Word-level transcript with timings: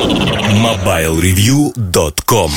MobileReview.com 0.00 2.50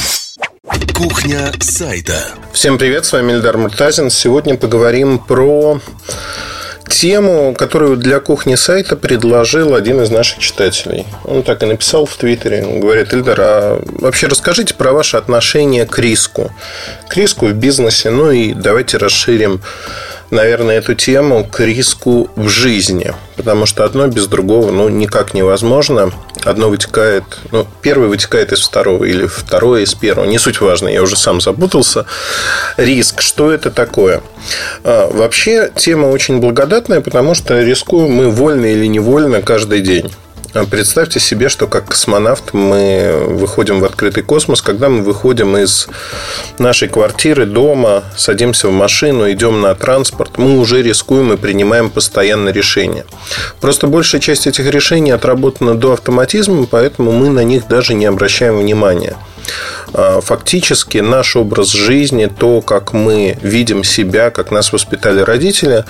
Кухня 0.96 1.52
сайта 1.60 2.30
Всем 2.54 2.78
привет, 2.78 3.04
с 3.04 3.12
вами 3.12 3.34
Эльдар 3.34 3.58
Муртазин 3.58 4.10
Сегодня 4.10 4.56
поговорим 4.56 5.20
про 5.20 5.82
тему, 6.88 7.54
которую 7.54 7.98
для 7.98 8.22
кухни 8.22 8.56
сайта 8.56 8.96
предложил 8.96 9.76
один 9.76 10.02
из 10.02 10.10
наших 10.10 10.40
читателей. 10.40 11.06
Он 11.26 11.44
так 11.44 11.64
и 11.64 11.66
написал 11.66 12.06
в 12.06 12.16
Твиттере. 12.16 12.66
Он 12.66 12.80
говорит, 12.80 13.14
Эльдар, 13.14 13.42
а 13.42 13.84
вообще 14.00 14.28
расскажите 14.28 14.74
про 14.74 14.94
ваше 14.94 15.18
отношение 15.18 15.86
к 15.86 16.00
риску. 16.00 16.50
К 17.10 17.18
риску 17.18 17.48
в 17.48 17.54
бизнесе. 17.54 18.10
Ну 18.10 18.32
и 18.32 18.54
давайте 18.54 18.96
расширим 18.98 19.60
наверное, 20.34 20.78
эту 20.78 20.96
тему 20.96 21.46
к 21.46 21.60
риску 21.62 22.30
в 22.36 22.50
жизни. 22.50 23.14
Потому 23.36 23.66
что 23.66 23.84
одно 23.84 24.08
без 24.08 24.28
другого 24.28 24.72
ну, 24.72 24.90
никак 24.90 25.34
невозможно. 25.34 26.12
Одно 26.44 26.70
вытекает... 26.70 27.24
Ну, 27.52 27.66
первое 27.82 28.08
вытекает 28.08 28.52
из 28.52 28.62
второго 28.62 29.06
или 29.06 29.26
второе 29.26 29.84
из 29.84 29.94
первого. 29.94 30.26
Не 30.26 30.40
суть 30.40 30.60
важно, 30.62 30.90
я 30.90 31.02
уже 31.02 31.16
сам 31.16 31.40
запутался. 31.40 32.06
Риск. 32.78 33.22
Что 33.22 33.52
это 33.52 33.72
такое? 33.72 34.22
А, 34.84 35.10
вообще, 35.10 35.72
тема 35.76 36.08
очень 36.08 36.40
благодатная, 36.40 37.02
потому 37.02 37.34
что 37.34 37.62
рискуем 37.62 38.12
мы 38.12 38.30
вольно 38.30 38.66
или 38.66 38.88
невольно 38.88 39.42
каждый 39.42 39.82
день. 39.82 40.12
Представьте 40.70 41.20
себе, 41.20 41.50
что 41.50 41.66
как 41.66 41.86
космонавт 41.86 42.54
мы 42.54 43.26
выходим 43.28 43.80
в 43.80 43.86
открытый 43.86 44.22
космос, 44.22 44.62
когда 44.62 44.88
мы 44.88 45.02
выходим 45.02 45.58
из 45.58 45.88
нашей 46.60 46.90
квартиры, 46.90 47.48
дома, 47.48 48.04
садимся 48.16 48.68
в 48.68 48.72
машину, 48.72 49.32
идем 49.32 49.62
на 49.62 49.74
транспорт, 49.74 50.38
мы 50.38 50.60
уже 50.60 50.84
рискуем 50.84 51.34
и 51.34 51.38
принимаем 51.38 51.90
постоянно 51.90 52.50
решения. 52.50 53.04
Просто 53.62 53.88
большая 53.88 54.22
часть 54.22 54.46
этих 54.46 54.70
решений 54.70 55.12
отработана 55.12 55.74
до 55.74 55.94
автоматизма, 55.94 56.68
поэтому 56.68 57.12
мы 57.12 57.30
на 57.30 57.44
них 57.44 57.68
даже 57.68 57.96
не 57.96 58.06
обращаем 58.06 58.60
внимания. 58.60 59.16
А, 59.94 60.22
фактически 60.22 60.98
наш 61.00 61.36
образ 61.36 61.72
жизни, 61.72 62.26
то, 62.26 62.62
как 62.62 62.94
мы 62.94 63.38
видим 63.42 63.84
себя, 63.84 64.30
как 64.30 64.52
нас 64.52 64.74
воспитали 64.74 65.22
родители, 65.22 65.86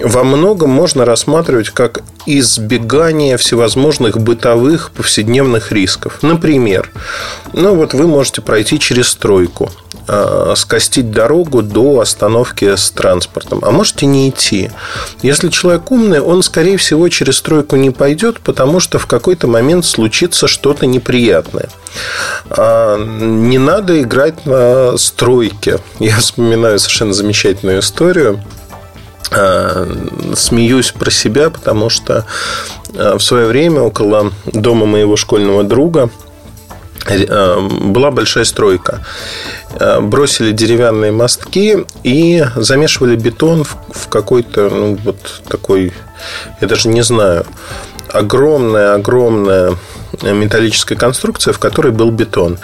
во 0.00 0.24
многом 0.24 0.70
можно 0.70 1.04
рассматривать 1.04 1.70
как 1.70 2.02
избегание 2.26 3.36
всевозможных 3.36 4.18
бытовых 4.18 4.90
повседневных 4.92 5.72
рисков. 5.72 6.18
Например, 6.22 6.90
ну 7.52 7.74
вот 7.74 7.94
вы 7.94 8.06
можете 8.06 8.42
пройти 8.42 8.78
через 8.78 9.08
стройку– 9.08 9.70
Э, 10.12 10.54
скостить 10.56 11.12
дорогу 11.12 11.62
до 11.62 12.00
остановки 12.00 12.74
с 12.74 12.90
транспортом. 12.90 13.60
А 13.62 13.70
можете 13.70 14.06
не 14.06 14.28
идти. 14.28 14.72
Если 15.22 15.50
человек 15.50 15.88
умный, 15.92 16.20
он, 16.20 16.42
скорее 16.42 16.78
всего, 16.78 17.08
через 17.08 17.36
стройку 17.36 17.76
не 17.76 17.90
пойдет, 17.90 18.40
потому 18.40 18.80
что 18.80 18.98
в 18.98 19.06
какой-то 19.06 19.46
момент 19.46 19.84
случится 19.84 20.48
что-то 20.48 20.86
неприятное. 20.86 21.68
А 22.94 22.98
не 22.98 23.58
надо 23.58 24.00
играть 24.00 24.46
на 24.46 24.96
стройке. 24.96 25.78
Я 25.98 26.18
вспоминаю 26.18 26.78
совершенно 26.78 27.12
замечательную 27.12 27.80
историю 27.80 28.40
э, 29.30 29.86
смеюсь 30.34 30.90
про 30.90 31.10
себя, 31.10 31.50
потому 31.50 31.90
что 31.90 32.26
э, 32.94 33.14
в 33.16 33.20
свое 33.20 33.46
время 33.46 33.82
около 33.82 34.32
дома 34.46 34.86
моего 34.86 35.16
школьного 35.16 35.64
друга 35.64 36.10
была 37.06 38.10
большая 38.10 38.44
стройка. 38.44 39.04
Э, 39.78 40.00
бросили 40.00 40.52
деревянные 40.52 41.12
мостки 41.12 41.86
и 42.02 42.44
замешивали 42.56 43.16
бетон 43.16 43.64
в 43.64 44.08
какой-то, 44.08 44.68
ну, 44.68 44.98
вот 45.04 45.42
такой, 45.48 45.92
я 46.60 46.68
даже 46.68 46.88
не 46.88 47.02
знаю, 47.02 47.46
огромная-огромная 48.12 49.76
металлическая 50.22 50.98
конструкция, 50.98 51.52
в 51.52 51.58
которой 51.58 51.92
был 51.92 52.10
бетон. 52.10 52.58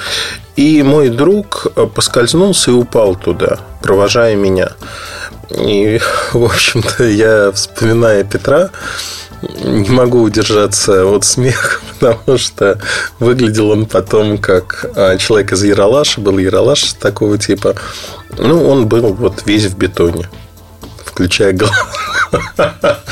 И 0.57 0.83
мой 0.83 1.09
друг 1.09 1.67
поскользнулся 1.95 2.71
и 2.71 2.75
упал 2.75 3.15
туда, 3.15 3.59
провожая 3.83 4.37
меня. 4.37 4.71
И, 5.51 6.01
в 6.33 6.45
общем-то, 6.45 7.05
я, 7.05 7.53
вспоминая 7.53 8.25
Петра, 8.25 8.71
не 9.63 9.91
могу 9.91 10.23
удержаться 10.23 11.07
от 11.07 11.25
смеха, 11.25 11.81
потому 12.01 12.39
что 12.39 12.81
выглядел 13.19 13.71
он 13.71 13.87
потом 13.87 14.39
как 14.39 14.91
а, 14.97 15.17
человек 15.19 15.53
из 15.53 15.63
Яралаша, 15.63 16.21
был 16.21 16.39
Яралаш 16.39 16.95
такого 16.95 17.39
типа. 17.39 17.75
Ну, 18.39 18.69
он 18.69 18.87
был 18.87 19.13
вот 19.15 19.43
весь 19.47 19.67
в 19.67 19.77
бетоне, 19.77 20.29
включая 21.17 21.55
глаза. 21.55 21.75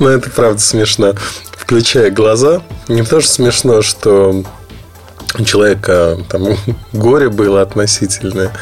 Ну, 0.00 0.08
это 0.08 0.28
правда 0.28 0.60
смешно. 0.60 1.14
Включая 1.56 2.10
глаза. 2.10 2.62
Не 2.88 3.04
потому 3.04 3.22
что 3.22 3.32
смешно, 3.32 3.80
что 3.80 4.42
у 5.38 5.44
человека 5.44 6.18
там 6.28 6.48
горе 6.92 7.28
было 7.28 7.62
относительное, 7.62 8.52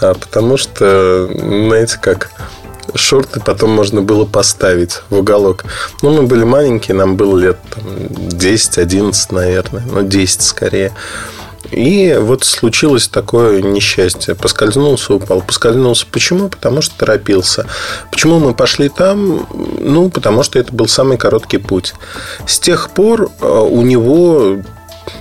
а 0.00 0.14
потому 0.14 0.56
что, 0.56 1.28
знаете, 1.30 1.98
как 2.00 2.30
шорты 2.94 3.40
потом 3.40 3.70
можно 3.70 4.00
было 4.00 4.24
поставить 4.24 5.02
в 5.10 5.18
уголок. 5.18 5.66
Ну, 6.00 6.10
мы 6.10 6.22
были 6.22 6.44
маленькие, 6.44 6.96
нам 6.96 7.16
было 7.16 7.38
лет 7.38 7.58
там, 7.68 7.84
10-11, 7.84 9.12
наверное, 9.30 9.82
ну, 9.82 10.02
10 10.02 10.40
скорее. 10.40 10.94
И 11.70 12.16
вот 12.18 12.44
случилось 12.44 13.08
такое 13.08 13.62
несчастье. 13.62 14.34
Поскользнулся, 14.34 15.14
упал. 15.14 15.42
Поскользнулся. 15.42 16.06
Почему? 16.10 16.48
Потому 16.48 16.82
что 16.82 16.96
торопился. 16.98 17.66
Почему 18.10 18.38
мы 18.38 18.54
пошли 18.54 18.88
там? 18.88 19.46
Ну, 19.80 20.10
потому 20.10 20.42
что 20.42 20.58
это 20.58 20.72
был 20.72 20.88
самый 20.88 21.18
короткий 21.18 21.58
путь. 21.58 21.94
С 22.46 22.58
тех 22.58 22.90
пор 22.90 23.30
э, 23.40 23.46
у 23.46 23.82
него 23.82 24.58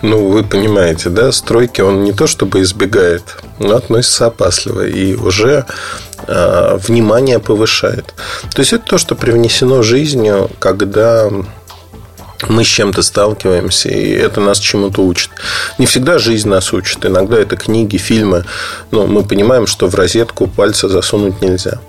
ну, 0.01 0.29
вы 0.29 0.43
понимаете, 0.43 1.09
да, 1.09 1.31
стройки 1.31 1.81
он 1.81 2.03
не 2.03 2.11
то 2.11 2.27
чтобы 2.27 2.61
избегает, 2.61 3.23
но 3.59 3.75
относится 3.75 4.27
опасливо 4.27 4.85
и 4.85 5.15
уже 5.15 5.65
э, 6.27 6.77
внимание 6.87 7.39
повышает. 7.39 8.13
То 8.53 8.59
есть 8.59 8.73
это 8.73 8.85
то, 8.85 8.97
что 8.97 9.15
привнесено 9.15 9.81
жизнью, 9.83 10.49
когда 10.59 11.29
мы 12.47 12.63
с 12.63 12.67
чем-то 12.67 13.01
сталкиваемся, 13.01 13.89
и 13.89 14.11
это 14.11 14.41
нас 14.41 14.59
чему-то 14.59 15.01
учит. 15.03 15.31
Не 15.77 15.85
всегда 15.85 16.19
жизнь 16.19 16.47
нас 16.47 16.71
учит. 16.71 17.05
Иногда 17.05 17.37
это 17.37 17.55
книги, 17.55 17.97
фильмы. 17.97 18.45
Но 18.91 19.07
мы 19.07 19.23
понимаем, 19.23 19.67
что 19.67 19.87
в 19.87 19.95
розетку 19.95 20.47
пальца 20.47 20.87
засунуть 20.87 21.41
нельзя. 21.41 21.79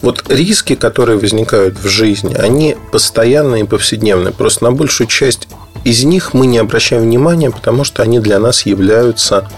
Вот 0.00 0.24
риски, 0.28 0.74
которые 0.74 1.18
возникают 1.18 1.78
в 1.78 1.88
жизни, 1.88 2.34
они 2.34 2.76
постоянные 2.92 3.64
и 3.64 3.66
повседневные. 3.66 4.32
Просто 4.32 4.64
на 4.64 4.72
большую 4.72 5.06
часть 5.06 5.48
из 5.84 6.04
них 6.04 6.34
мы 6.34 6.46
не 6.46 6.58
обращаем 6.58 7.02
внимания, 7.02 7.50
потому 7.50 7.84
что 7.84 8.02
они 8.02 8.20
для 8.20 8.38
нас 8.38 8.66
являются 8.66 9.48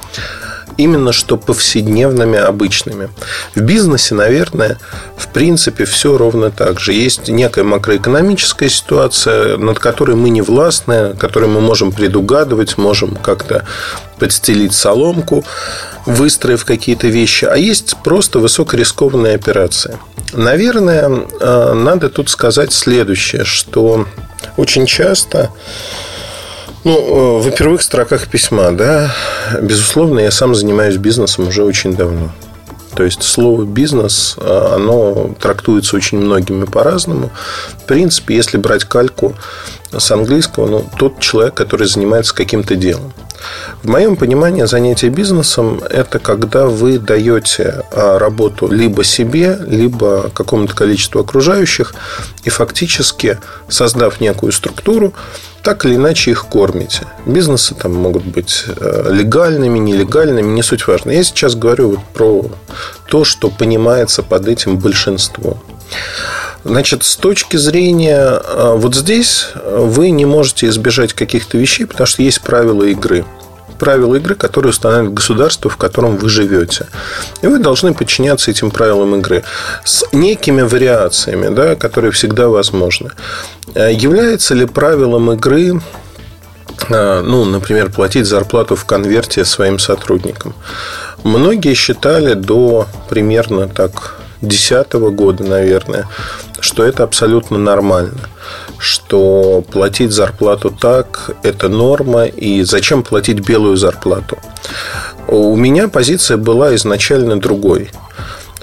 именно 0.81 1.13
что 1.13 1.37
повседневными, 1.37 2.39
обычными. 2.39 3.09
В 3.55 3.61
бизнесе, 3.61 4.15
наверное, 4.15 4.79
в 5.17 5.29
принципе, 5.29 5.85
все 5.85 6.17
ровно 6.17 6.51
так 6.51 6.81
же. 6.81 6.93
Есть 6.93 7.29
некая 7.29 7.65
макроэкономическая 7.65 8.69
ситуация, 8.69 9.57
над 9.57 9.79
которой 9.79 10.17
мы 10.17 10.31
не 10.31 10.43
властны, 10.43 11.15
которую 11.15 11.53
мы 11.53 11.61
можем 11.61 11.93
предугадывать, 11.93 12.79
можем 12.79 13.17
как-то 13.17 13.65
подстелить 14.19 14.75
соломку, 14.75 15.45
выстроив 16.07 16.65
какие-то 16.65 17.09
вещи. 17.09 17.45
А 17.45 17.57
есть 17.57 17.97
просто 18.03 18.39
высокорискованные 18.39 19.35
операции. 19.35 19.99
Наверное, 20.33 21.11
э, 21.41 21.73
надо 21.75 22.09
тут 22.09 22.31
сказать 22.31 22.73
следующее, 22.73 23.45
что 23.45 24.07
очень 24.57 24.87
часто 24.87 25.51
ну, 26.85 27.41
э, 27.41 27.49
в 27.49 27.51
первых 27.57 27.83
строках 27.83 28.29
письма, 28.29 28.71
да, 28.73 29.15
безусловно, 29.61 30.21
я 30.21 30.31
сам 30.31 30.55
занимаюсь 30.55 30.97
бизнесом 30.97 31.49
уже 31.49 31.65
очень 31.65 31.95
давно. 31.95 32.31
То 32.95 33.05
есть 33.05 33.23
слово 33.23 33.65
бизнес, 33.65 34.37
э, 34.39 34.73
оно 34.75 35.35
трактуется 35.41 35.97
очень 35.97 36.19
многими 36.19 36.65
по-разному. 36.65 37.31
В 37.79 37.85
принципе, 37.87 38.35
если 38.35 38.57
брать 38.57 38.85
кальку 38.85 39.35
с 39.97 40.11
английского, 40.11 40.69
ну, 40.69 40.84
тот 40.99 41.21
человек, 41.21 41.55
который 41.55 41.87
занимается 41.87 42.34
каким-то 42.34 42.77
делом. 42.77 43.12
В 43.83 43.89
моем 43.89 44.17
понимании 44.17 44.64
занятие 44.64 45.09
бизнесом– 45.09 45.81
это 45.91 46.19
когда 46.19 46.67
вы 46.67 46.99
даете 46.99 47.85
а, 47.91 48.19
работу 48.19 48.69
либо 48.69 49.03
себе, 49.05 49.59
либо 49.67 50.31
какому-то 50.35 50.75
количеству 50.75 51.20
окружающих, 51.20 51.94
и 52.44 52.50
фактически, 52.50 53.38
создав 53.69 54.20
некую 54.20 54.53
структуру, 54.53 55.14
так 55.62 55.85
или 55.85 55.97
иначе 55.97 56.31
их 56.31 56.47
кормите. 56.47 57.06
Бизнесы 57.26 57.75
там 57.75 57.94
могут 57.94 58.25
быть 58.25 58.64
э, 58.67 59.09
легальными, 59.11 59.79
нелегальными, 59.79 60.50
не 60.53 60.62
суть 60.62 60.87
важно. 60.87 61.11
Я 61.11 61.23
сейчас 61.23 61.55
говорю 61.55 61.91
вот 61.91 62.00
про 62.14 62.50
то, 63.06 63.25
что 63.25 63.50
понимается 63.50 64.23
под 64.23 64.49
этим 64.49 64.79
большинство. 64.79 65.59
Значит, 66.64 67.04
с 67.04 67.16
точки 67.16 67.56
зрения 67.56 68.40
э, 68.42 68.75
вот 68.76 68.94
здесь 68.94 69.48
вы 69.64 70.10
не 70.10 70.26
можете 70.26 70.69
избежать 70.69 71.12
каких-то 71.12 71.56
вещей, 71.58 71.87
потому 71.87 72.06
что 72.06 72.22
есть 72.22 72.40
правила 72.40 72.84
игры 72.84 73.25
правила 73.78 74.16
игры, 74.16 74.34
которые 74.34 74.70
устанавливает 74.70 75.14
государство, 75.14 75.70
в 75.70 75.78
котором 75.78 76.19
вы 76.19 76.28
живете. 76.28 76.87
И 77.40 77.46
вы 77.46 77.58
должны 77.58 77.94
подчиняться 77.94 78.50
этим 78.50 78.70
правилам 78.70 79.14
игры 79.16 79.42
с 79.84 80.04
некими 80.12 80.60
вариациями, 80.62 81.48
да, 81.48 81.75
которые 81.76 82.10
всегда 82.12 82.48
возможны. 82.48 83.10
Э, 83.75 83.90
является 83.90 84.54
ли 84.54 84.66
правилом 84.66 85.32
игры 85.32 85.81
а, 86.88 87.22
ну, 87.22 87.44
например, 87.44 87.90
платить 87.90 88.26
зарплату 88.26 88.75
в 88.75 88.84
конверте 88.84 89.44
своим 89.44 89.78
сотрудникам. 89.78 90.54
Многие 91.25 91.75
считали 91.75 92.34
до 92.34 92.87
примерно 93.08 93.69
так 93.69 94.20
2010 94.40 94.92
года, 95.14 95.44
наверное, 95.44 96.06
что 96.60 96.84
это 96.84 97.04
абсолютно 97.04 97.58
нормально, 97.58 98.19
что 98.78 99.64
платить 99.70 100.12
зарплату 100.12 100.70
так– 100.70 101.31
это 101.42 101.69
норма, 101.69 102.25
и 102.25 102.62
зачем 102.62 103.02
платить 103.02 103.40
белую 103.40 103.76
зарплату. 103.76 104.38
У 105.26 105.54
меня 105.56 105.88
позиция 105.88 106.37
была 106.37 106.75
изначально 106.75 107.38
другой 107.38 107.90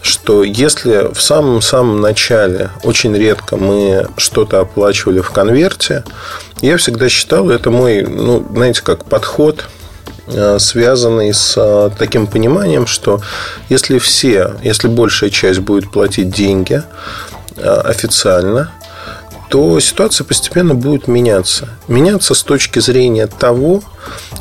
что 0.08 0.44
если 0.44 1.14
в 1.14 1.22
самом-самом 1.22 2.00
начале 2.00 2.70
очень 2.84 3.16
редко 3.16 3.58
мы 3.58 4.08
что-то 4.16 4.62
оплачивали 4.62 5.20
в 5.20 5.32
конверте, 5.32 6.04
я 6.62 6.78
всегда 6.78 7.10
считал, 7.10 7.50
это 7.50 7.72
мой, 7.72 8.04
ну, 8.04 8.46
знаете, 8.54 8.82
как 8.84 9.06
подход, 9.06 9.68
связанный 10.60 11.34
с 11.34 11.56
э, 11.58 11.90
таким 11.98 12.28
пониманием, 12.28 12.86
что 12.86 13.22
если 13.70 13.98
все, 13.98 14.56
если 14.64 14.88
большая 14.88 15.30
часть 15.30 15.60
будет 15.60 15.92
платить 15.92 16.30
деньги 16.30 16.82
э, 17.56 17.62
официально, 17.64 18.72
то 19.50 19.80
ситуация 19.80 20.26
постепенно 20.26 20.76
будет 20.76 21.08
меняться. 21.08 21.70
Меняться 21.88 22.34
с 22.34 22.44
точки 22.44 22.80
зрения 22.80 23.28
того, 23.28 23.82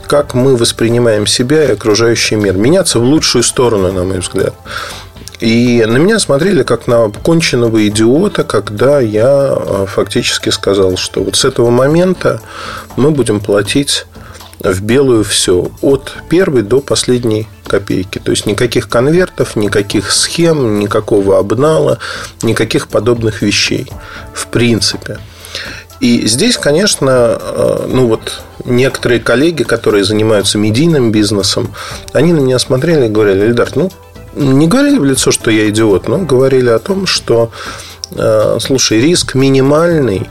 как 0.08 0.34
мы 0.34 0.56
воспринимаем 0.56 1.26
себя 1.26 1.64
и 1.64 1.72
окружающий 1.72 2.34
мир. 2.34 2.56
Меняться 2.56 2.98
в 2.98 3.04
лучшую 3.04 3.44
сторону, 3.44 3.92
на 3.92 4.04
мой 4.04 4.18
взгляд. 4.18 4.54
И 5.38 5.84
на 5.86 5.98
меня 5.98 6.18
смотрели 6.18 6.62
как 6.62 6.86
на 6.86 7.10
конченного 7.10 7.86
идиота, 7.88 8.42
когда 8.42 9.00
я 9.00 9.54
э, 9.54 9.86
фактически 9.86 10.48
сказал, 10.48 10.96
что 10.96 11.22
вот 11.22 11.36
с 11.36 11.44
этого 11.44 11.70
момента 11.70 12.40
мы 12.96 13.10
будем 13.10 13.40
платить 13.40 14.06
в 14.61 14.82
белую 14.82 15.25
все, 15.25 15.70
от 15.82 16.14
первой 16.29 16.62
до 16.62 16.81
последней 16.81 17.49
копейки. 17.67 18.19
То 18.19 18.31
есть 18.31 18.47
никаких 18.47 18.88
конвертов, 18.88 19.56
никаких 19.56 20.12
схем, 20.12 20.79
никакого 20.79 21.38
обнала, 21.38 21.99
никаких 22.43 22.88
подобных 22.88 23.43
вещей. 23.43 23.87
В 24.35 24.47
принципе. 24.49 25.19
И 26.00 26.26
здесь, 26.26 26.58
конечно, 26.58 27.38
э, 27.41 27.88
ну 27.88 28.06
вот 28.06 28.43
некоторые 28.64 29.20
коллеги, 29.20 29.62
которые 29.62 30.05
занимаются 30.05 30.58
медийным 30.58 31.11
бизнесом, 31.11 31.75
они 32.12 32.32
на 32.32 32.41
меня 32.41 32.58
смотрели 32.58 33.06
и 33.06 33.08
говорили, 33.08 33.47
Эльдар, 33.47 33.70
ну, 33.75 33.91
не 34.35 34.69
говорили 34.69 34.99
в 34.99 35.05
лицо, 35.05 35.31
что 35.31 35.50
я 35.50 35.69
идиот, 35.70 36.08
но 36.08 36.19
говорили 36.19 36.69
о 36.69 36.79
том, 36.79 37.06
что 37.06 37.50
слушай, 38.61 39.00
риск 39.00 39.35
минимальный, 39.35 40.29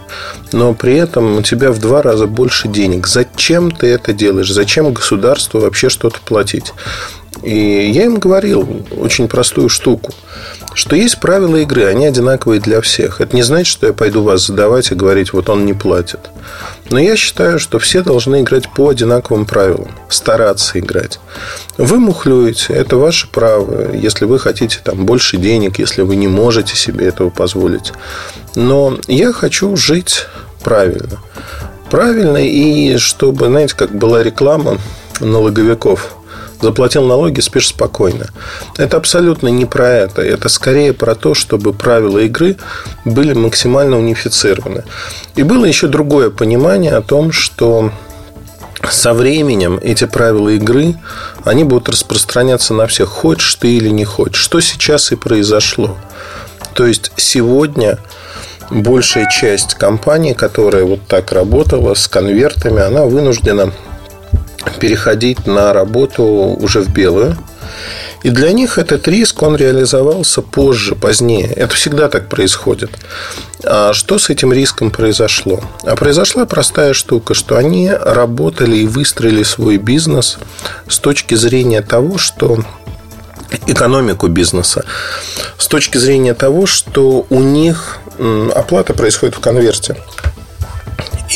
но 0.51 0.73
при 0.73 0.95
этом 0.95 1.37
у 1.37 1.41
тебя 1.41 1.71
в 1.71 1.79
два 1.79 2.01
раза 2.01 2.27
больше 2.27 2.67
денег. 2.67 3.07
Зачем 3.07 3.71
ты 3.71 3.87
это 3.87 4.13
делаешь? 4.13 4.51
Зачем 4.51 4.93
государству 4.93 5.59
вообще 5.59 5.89
что-то 5.89 6.19
платить? 6.23 6.73
И 7.45 7.91
я 7.91 8.05
им 8.05 8.17
говорил 8.17 8.67
очень 8.97 9.27
простую 9.27 9.69
штуку, 9.69 10.11
что 10.73 10.95
есть 10.95 11.19
правила 11.19 11.57
игры, 11.57 11.85
они 11.85 12.07
одинаковые 12.07 12.59
для 12.59 12.81
всех. 12.81 13.21
Это 13.21 13.35
не 13.35 13.43
значит, 13.43 13.67
что 13.67 13.85
я 13.85 13.93
пойду 13.93 14.23
вас 14.23 14.47
задавать 14.47 14.91
и 14.91 14.95
говорить, 14.95 15.31
вот 15.31 15.47
он 15.47 15.63
не 15.63 15.73
платит. 15.75 16.21
Но 16.89 16.97
я 16.99 17.15
считаю, 17.15 17.59
что 17.59 17.77
все 17.77 18.01
должны 18.01 18.41
играть 18.41 18.67
по 18.73 18.89
одинаковым 18.89 19.45
правилам, 19.45 19.91
стараться 20.09 20.79
играть. 20.79 21.19
Вы 21.77 21.99
мухлюете, 21.99 22.73
это 22.73 22.97
ваше 22.97 23.27
право, 23.27 23.93
если 23.93 24.25
вы 24.25 24.39
хотите 24.39 24.79
там 24.83 25.05
больше 25.05 25.37
денег, 25.37 25.77
если 25.77 26.01
вы 26.01 26.15
не 26.15 26.27
можете 26.27 26.75
себе 26.75 27.05
этого 27.05 27.29
позволить. 27.29 27.93
Но 28.55 28.97
я 29.07 29.31
хочу 29.31 29.75
жить 29.75 30.25
правильно. 30.63 31.19
Правильно, 31.91 32.37
и 32.37 32.97
чтобы, 32.97 33.45
знаете, 33.45 33.75
как 33.75 33.91
была 33.91 34.23
реклама 34.23 34.79
налоговиков– 35.19 36.15
заплатил 36.65 37.03
налоги, 37.03 37.41
спишь 37.41 37.67
спокойно. 37.67 38.27
Это 38.77 38.97
абсолютно 38.97 39.49
не 39.49 39.65
про 39.65 39.87
это. 39.87 40.23
Это 40.23 40.49
скорее 40.49 40.93
про 40.93 41.13
то, 41.13 41.35
чтобы 41.35 41.73
правила 41.73 42.17
игры 42.19 42.57
были 43.05 43.33
максимально 43.33 43.99
унифицированы. 43.99 44.83
И 45.35 45.43
было 45.43 45.65
еще 45.65 45.87
другое 45.87 46.31
понимание 46.31 46.95
о 46.95 47.01
том, 47.01 47.31
что 47.31 47.91
со 48.89 49.13
временем 49.13 49.79
эти 49.81 50.05
правила 50.05 50.49
игры, 50.49 50.95
они 51.43 51.63
будут 51.63 51.89
распространяться 51.89 52.73
на 52.73 52.87
всех, 52.87 53.09
хочешь 53.09 53.55
ты 53.55 53.77
или 53.77 53.89
не 53.89 54.05
хочешь. 54.05 54.41
Что 54.41 54.59
сейчас 54.59 55.11
и 55.11 55.15
произошло. 55.15 55.95
То 56.73 56.87
есть 56.87 57.11
сегодня 57.15 57.99
большая 58.71 59.29
часть 59.29 59.75
компаний, 59.75 60.33
которая 60.33 60.83
вот 60.83 61.01
так 61.07 61.31
работала 61.31 61.93
с 61.93 62.07
конвертами, 62.07 62.81
она 62.81 63.05
вынуждена 63.05 63.71
переходить 64.79 65.47
на 65.47 65.73
работу 65.73 66.23
уже 66.23 66.81
в 66.81 66.89
белую. 66.93 67.37
И 68.23 68.31
для 68.31 68.51
них 68.53 68.79
этот 68.79 69.07
риск, 69.07 69.43
он 69.43 69.55
реализовался 69.55 70.41
позже, 70.41 70.95
позднее. 70.95 71.45
Это 71.45 71.75
всегда 71.75 72.09
так 72.09 72.27
происходит. 72.27 72.89
А 73.63 73.93
что 73.93 74.17
с 74.17 74.31
этим 74.31 74.51
риском 74.51 74.89
произошло? 74.89 75.59
А 75.83 75.95
произошла 75.95 76.45
простая 76.45 76.93
штука, 76.93 77.35
что 77.35 77.55
они 77.55 77.91
работали 77.91 78.77
и 78.77 78.87
выстроили 78.87 79.43
свой 79.43 79.77
бизнес 79.77 80.39
с 80.89 80.97
точки 80.97 81.35
зрения 81.35 81.83
того, 81.83 82.17
что 82.17 82.63
экономику 83.67 84.27
бизнеса, 84.27 84.85
с 85.59 85.67
точки 85.67 85.99
зрения 85.99 86.33
того, 86.33 86.65
что 86.65 87.27
у 87.29 87.39
них 87.41 87.99
оплата 88.55 88.93
происходит 88.93 89.35
в 89.35 89.39
конверте. 89.39 89.97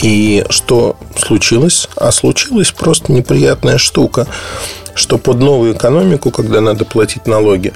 И 0.02 0.46
что 0.50 0.96
случилось? 1.18 1.88
А 1.96 2.12
случилась 2.12 2.72
просто 2.72 3.12
неприятная 3.12 3.78
штука, 3.78 4.28
что 4.94 5.18
под 5.18 5.40
новую 5.40 5.74
экономику, 5.74 6.32
когда 6.32 6.62
надо 6.62 6.86
платить 6.86 7.26
налоги, 7.26 7.74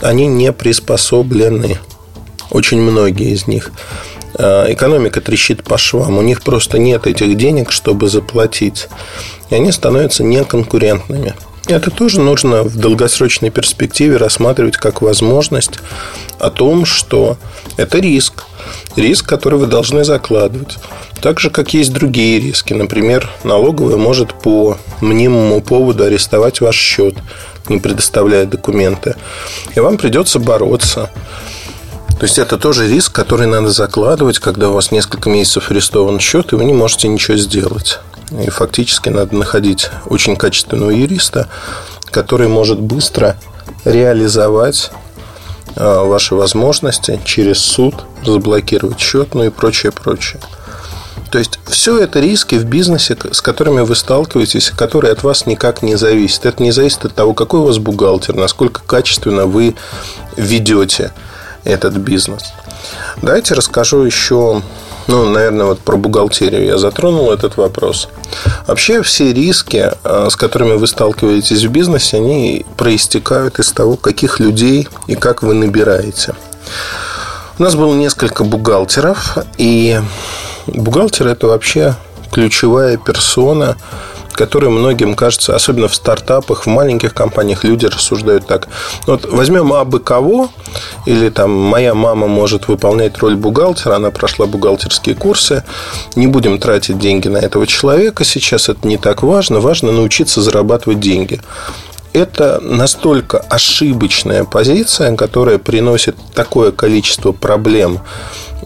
они 0.00 0.26
не 0.26 0.52
приспособлены. 0.52 1.78
Очень 2.50 2.80
многие 2.80 3.32
из 3.32 3.46
них. 3.46 3.72
А, 4.34 4.70
экономика 4.72 5.20
трещит 5.20 5.62
по 5.62 5.78
швам. 5.78 6.18
У 6.18 6.22
них 6.22 6.42
просто 6.42 6.78
нет 6.78 7.06
этих 7.06 7.36
денег, 7.36 7.70
чтобы 7.70 8.08
заплатить. 8.08 8.88
И 9.50 9.54
они 9.54 9.72
становятся 9.72 10.24
неконкурентными. 10.24 11.34
Это 11.66 11.90
тоже 11.90 12.20
нужно 12.20 12.62
в 12.62 12.76
долгосрочной 12.76 13.50
перспективе 13.50 14.18
рассматривать 14.18 14.76
как 14.76 15.00
возможность 15.00 15.78
о 16.38 16.50
том, 16.50 16.84
что 16.84 17.38
это 17.78 18.00
риск. 18.00 18.44
Риск, 18.96 19.26
который 19.26 19.58
вы 19.58 19.66
должны 19.66 20.04
закладывать. 20.04 20.76
Так 21.22 21.40
же, 21.40 21.48
как 21.48 21.72
есть 21.72 21.92
другие 21.92 22.38
риски. 22.38 22.74
Например, 22.74 23.30
налоговая 23.44 23.96
может 23.96 24.34
по 24.34 24.76
мнимому 25.00 25.62
поводу 25.62 26.04
арестовать 26.04 26.60
ваш 26.60 26.76
счет, 26.76 27.14
не 27.70 27.78
предоставляя 27.78 28.44
документы. 28.44 29.16
И 29.74 29.80
вам 29.80 29.96
придется 29.96 30.38
бороться. 30.38 31.10
То 32.18 32.26
есть 32.26 32.38
это 32.38 32.58
тоже 32.58 32.88
риск, 32.88 33.12
который 33.12 33.46
надо 33.46 33.70
закладывать, 33.70 34.38
когда 34.38 34.68
у 34.68 34.74
вас 34.74 34.92
несколько 34.92 35.30
месяцев 35.30 35.70
арестован 35.70 36.20
счет, 36.20 36.52
и 36.52 36.56
вы 36.56 36.64
не 36.64 36.74
можете 36.74 37.08
ничего 37.08 37.38
сделать. 37.38 38.00
И 38.30 38.50
фактически 38.50 39.08
надо 39.08 39.36
находить 39.36 39.90
очень 40.06 40.36
качественного 40.36 40.90
юриста, 40.90 41.48
который 42.10 42.48
может 42.48 42.80
быстро 42.80 43.36
реализовать 43.84 44.90
а, 45.76 46.04
ваши 46.04 46.34
возможности 46.34 47.20
через 47.24 47.58
суд, 47.58 48.04
заблокировать 48.24 49.00
счет, 49.00 49.34
ну 49.34 49.44
и 49.44 49.50
прочее, 49.50 49.92
прочее. 49.92 50.40
То 51.30 51.38
есть 51.38 51.58
все 51.66 51.98
это 51.98 52.20
риски 52.20 52.54
в 52.54 52.64
бизнесе, 52.64 53.16
с 53.32 53.40
которыми 53.40 53.80
вы 53.80 53.96
сталкиваетесь, 53.96 54.70
которые 54.70 55.12
от 55.12 55.24
вас 55.24 55.46
никак 55.46 55.82
не 55.82 55.96
зависят. 55.96 56.46
Это 56.46 56.62
не 56.62 56.70
зависит 56.70 57.04
от 57.06 57.14
того, 57.14 57.34
какой 57.34 57.60
у 57.60 57.64
вас 57.64 57.78
бухгалтер, 57.78 58.36
насколько 58.36 58.82
качественно 58.86 59.46
вы 59.46 59.74
ведете 60.36 61.12
этот 61.64 61.94
бизнес. 61.94 62.52
Давайте 63.20 63.54
расскажу 63.54 64.02
еще 64.02 64.62
ну, 65.06 65.28
наверное, 65.28 65.66
вот 65.66 65.80
про 65.80 65.96
бухгалтерию 65.96 66.64
я 66.64 66.78
затронул 66.78 67.30
этот 67.30 67.56
вопрос. 67.56 68.08
Вообще 68.66 69.02
все 69.02 69.32
риски, 69.32 69.90
а, 70.02 70.28
с 70.30 70.36
которыми 70.36 70.74
вы 70.74 70.86
сталкиваетесь 70.86 71.64
в 71.64 71.70
бизнесе, 71.70 72.16
они 72.16 72.64
проистекают 72.76 73.58
из 73.58 73.72
того, 73.72 73.96
каких 73.96 74.40
людей 74.40 74.88
и 75.06 75.14
как 75.14 75.42
вы 75.42 75.54
набираете. 75.54 76.34
У 77.58 77.62
нас 77.62 77.74
было 77.74 77.94
несколько 77.94 78.44
бухгалтеров, 78.44 79.38
и 79.58 80.00
бухгалтер– 80.66 81.26
это 81.28 81.46
вообще 81.48 81.94
ключевая 82.30 82.96
персона– 82.96 83.76
которые 84.34 84.70
многим 84.70 85.14
кажется, 85.14 85.54
особенно 85.54 85.88
в 85.88 85.94
стартапах, 85.94 86.64
в 86.64 86.68
маленьких 86.68 87.14
компаниях 87.14 87.64
люди 87.64 87.86
рассуждают 87.86 88.46
так. 88.46 88.68
Вот 89.06 89.30
возьмем 89.30 89.72
абы 89.72 90.00
кого, 90.00 90.50
или 91.06 91.28
там 91.30 91.52
моя 91.52 91.94
мама 91.94 92.26
может 92.26 92.68
выполнять 92.68 93.18
роль 93.18 93.36
бухгалтера, 93.36 93.96
она 93.96 94.10
прошла 94.10 94.46
бухгалтерские 94.46 95.14
курсы, 95.14 95.64
не 96.16 96.26
будем 96.26 96.58
тратить 96.58 96.98
деньги 96.98 97.28
на 97.28 97.38
этого 97.38 97.66
человека, 97.66 98.24
сейчас 98.24 98.68
это 98.68 98.86
не 98.86 98.98
так 98.98 99.22
важно, 99.22 99.60
важно 99.60 99.92
научиться 99.92 100.42
зарабатывать 100.42 101.00
деньги 101.00 101.40
это 102.14 102.60
настолько 102.62 103.38
ошибочная 103.38 104.44
позиция, 104.44 105.14
которая 105.16 105.58
приносит 105.58 106.16
такое 106.32 106.70
количество 106.70 107.32
проблем 107.32 108.00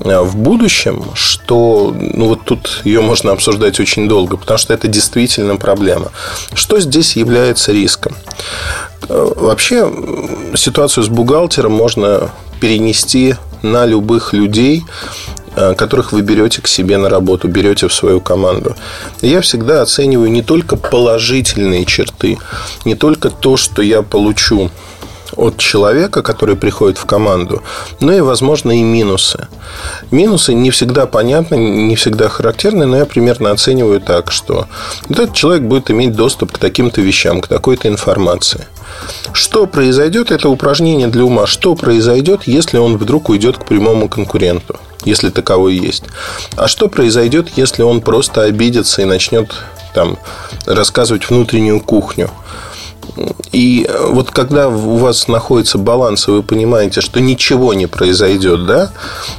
в 0.00 0.36
будущем, 0.36 1.04
что 1.14 1.94
ну 1.98 2.28
вот 2.28 2.44
тут 2.44 2.82
ее 2.84 3.00
можно 3.00 3.32
обсуждать 3.32 3.80
очень 3.80 4.08
долго, 4.08 4.36
потому 4.36 4.58
что 4.58 4.74
это 4.74 4.88
действительно 4.88 5.56
проблема. 5.56 6.12
Что 6.54 6.80
здесь 6.80 7.16
является 7.16 7.72
риском? 7.72 8.14
Э, 9.08 9.32
вообще 9.36 9.90
ситуацию 10.54 11.04
с 11.04 11.08
бухгалтером 11.08 11.72
можно 11.72 12.30
перенести 12.60 13.34
на 13.62 13.86
любых 13.86 14.32
людей, 14.32 14.84
э, 15.56 15.74
которых 15.74 16.12
вы 16.12 16.22
берете 16.22 16.62
к 16.62 16.68
себе 16.68 16.96
на 16.98 17.08
работу, 17.08 17.48
берете 17.48 17.88
в 17.88 17.94
свою 17.94 18.20
команду. 18.20 18.76
Я 19.20 19.40
всегда 19.40 19.82
оцениваю 19.82 20.30
не 20.30 20.42
только 20.42 20.76
положительные 20.76 21.84
черты, 21.84 22.38
не 22.84 22.94
только 22.94 23.30
то, 23.30 23.56
что 23.56 23.82
я 23.82 24.02
получу 24.02 24.70
от 25.38 25.56
человека, 25.56 26.22
который 26.22 26.56
приходит 26.56 26.98
в 26.98 27.06
команду, 27.06 27.62
но 28.00 28.12
и, 28.12 28.20
возможно, 28.20 28.72
и 28.72 28.82
минусы. 28.82 29.46
Минусы 30.10 30.52
не 30.52 30.70
всегда 30.70 31.06
понятны, 31.06 31.54
не 31.54 31.94
всегда 31.96 32.28
характерны, 32.28 32.86
но 32.86 32.96
я 32.96 33.06
примерно 33.06 33.52
оцениваю 33.52 34.00
так, 34.00 34.32
что 34.32 34.66
этот 35.08 35.34
человек 35.34 35.62
будет 35.62 35.90
иметь 35.90 36.14
доступ 36.14 36.52
к 36.52 36.58
таким-то 36.58 37.00
вещам, 37.00 37.40
к 37.40 37.46
такой-то 37.46 37.88
информации. 37.88 38.66
Что 39.32 39.66
произойдет, 39.66 40.32
это 40.32 40.48
упражнение 40.48 41.06
для 41.06 41.24
ума, 41.24 41.46
что 41.46 41.74
произойдет, 41.76 42.42
если 42.46 42.78
он 42.78 42.96
вдруг 42.96 43.28
уйдет 43.28 43.58
к 43.58 43.64
прямому 43.64 44.08
конкуренту, 44.08 44.80
если 45.04 45.28
таковой 45.30 45.76
есть. 45.76 46.04
А 46.56 46.66
что 46.66 46.88
произойдет, 46.88 47.50
если 47.54 47.82
он 47.82 48.00
просто 48.00 48.42
обидится 48.42 49.02
и 49.02 49.04
начнет 49.04 49.52
там, 49.94 50.18
рассказывать 50.66 51.28
внутреннюю 51.30 51.80
кухню– 51.80 52.30
и 53.52 53.88
вот 54.08 54.30
когда 54.30 54.68
у 54.68 54.96
вас 54.96 55.28
находится 55.28 55.78
баланс, 55.78 56.28
и 56.28 56.30
вы 56.30 56.42
понимаете, 56.42 57.00
что 57.00 57.20
ничего 57.20 57.74
не 57.74 57.86
произойдет, 57.86 58.66
да, 58.66 58.90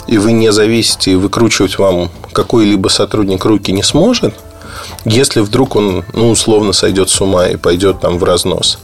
и 0.07 0.17
вы 0.17 0.31
не 0.31 0.51
зависите, 0.51 1.11
и 1.11 1.15
выкручивать 1.15 1.77
вам 1.77 2.09
какой-либо 2.33 2.87
сотрудник 2.89 3.45
руки 3.45 3.71
не 3.71 3.83
сможет, 3.83 4.33
если 5.05 5.41
вдруг 5.41 5.75
он, 5.75 6.03
ну, 6.13 6.29
условно 6.29 6.73
сойдет 6.73 7.09
с 7.09 7.21
ума 7.21 7.47
и 7.47 7.55
пойдет 7.55 8.01
там 8.01 8.17
в 8.17 8.23
разнос, 8.23 8.79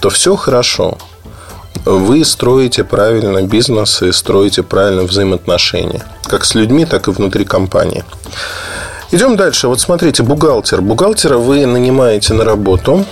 то 0.00 0.10
все 0.10 0.36
хорошо. 0.36 0.98
Вы 1.84 2.24
строите 2.24 2.84
правильно 2.84 3.42
бизнес 3.42 4.02
и 4.02 4.12
строите 4.12 4.62
правильно 4.62 5.02
взаимоотношения. 5.02 6.04
Как 6.24 6.44
с 6.44 6.54
людьми, 6.54 6.84
так 6.84 7.08
и 7.08 7.10
внутри 7.10 7.44
компании. 7.44 8.04
Идем 9.12 9.36
дальше. 9.36 9.66
Вот 9.66 9.80
смотрите, 9.80 10.22
бухгалтер. 10.22 10.82
Бухгалтера 10.82 11.36
вы 11.38 11.66
нанимаете 11.66 12.34
на 12.34 12.44
работу 12.44 13.04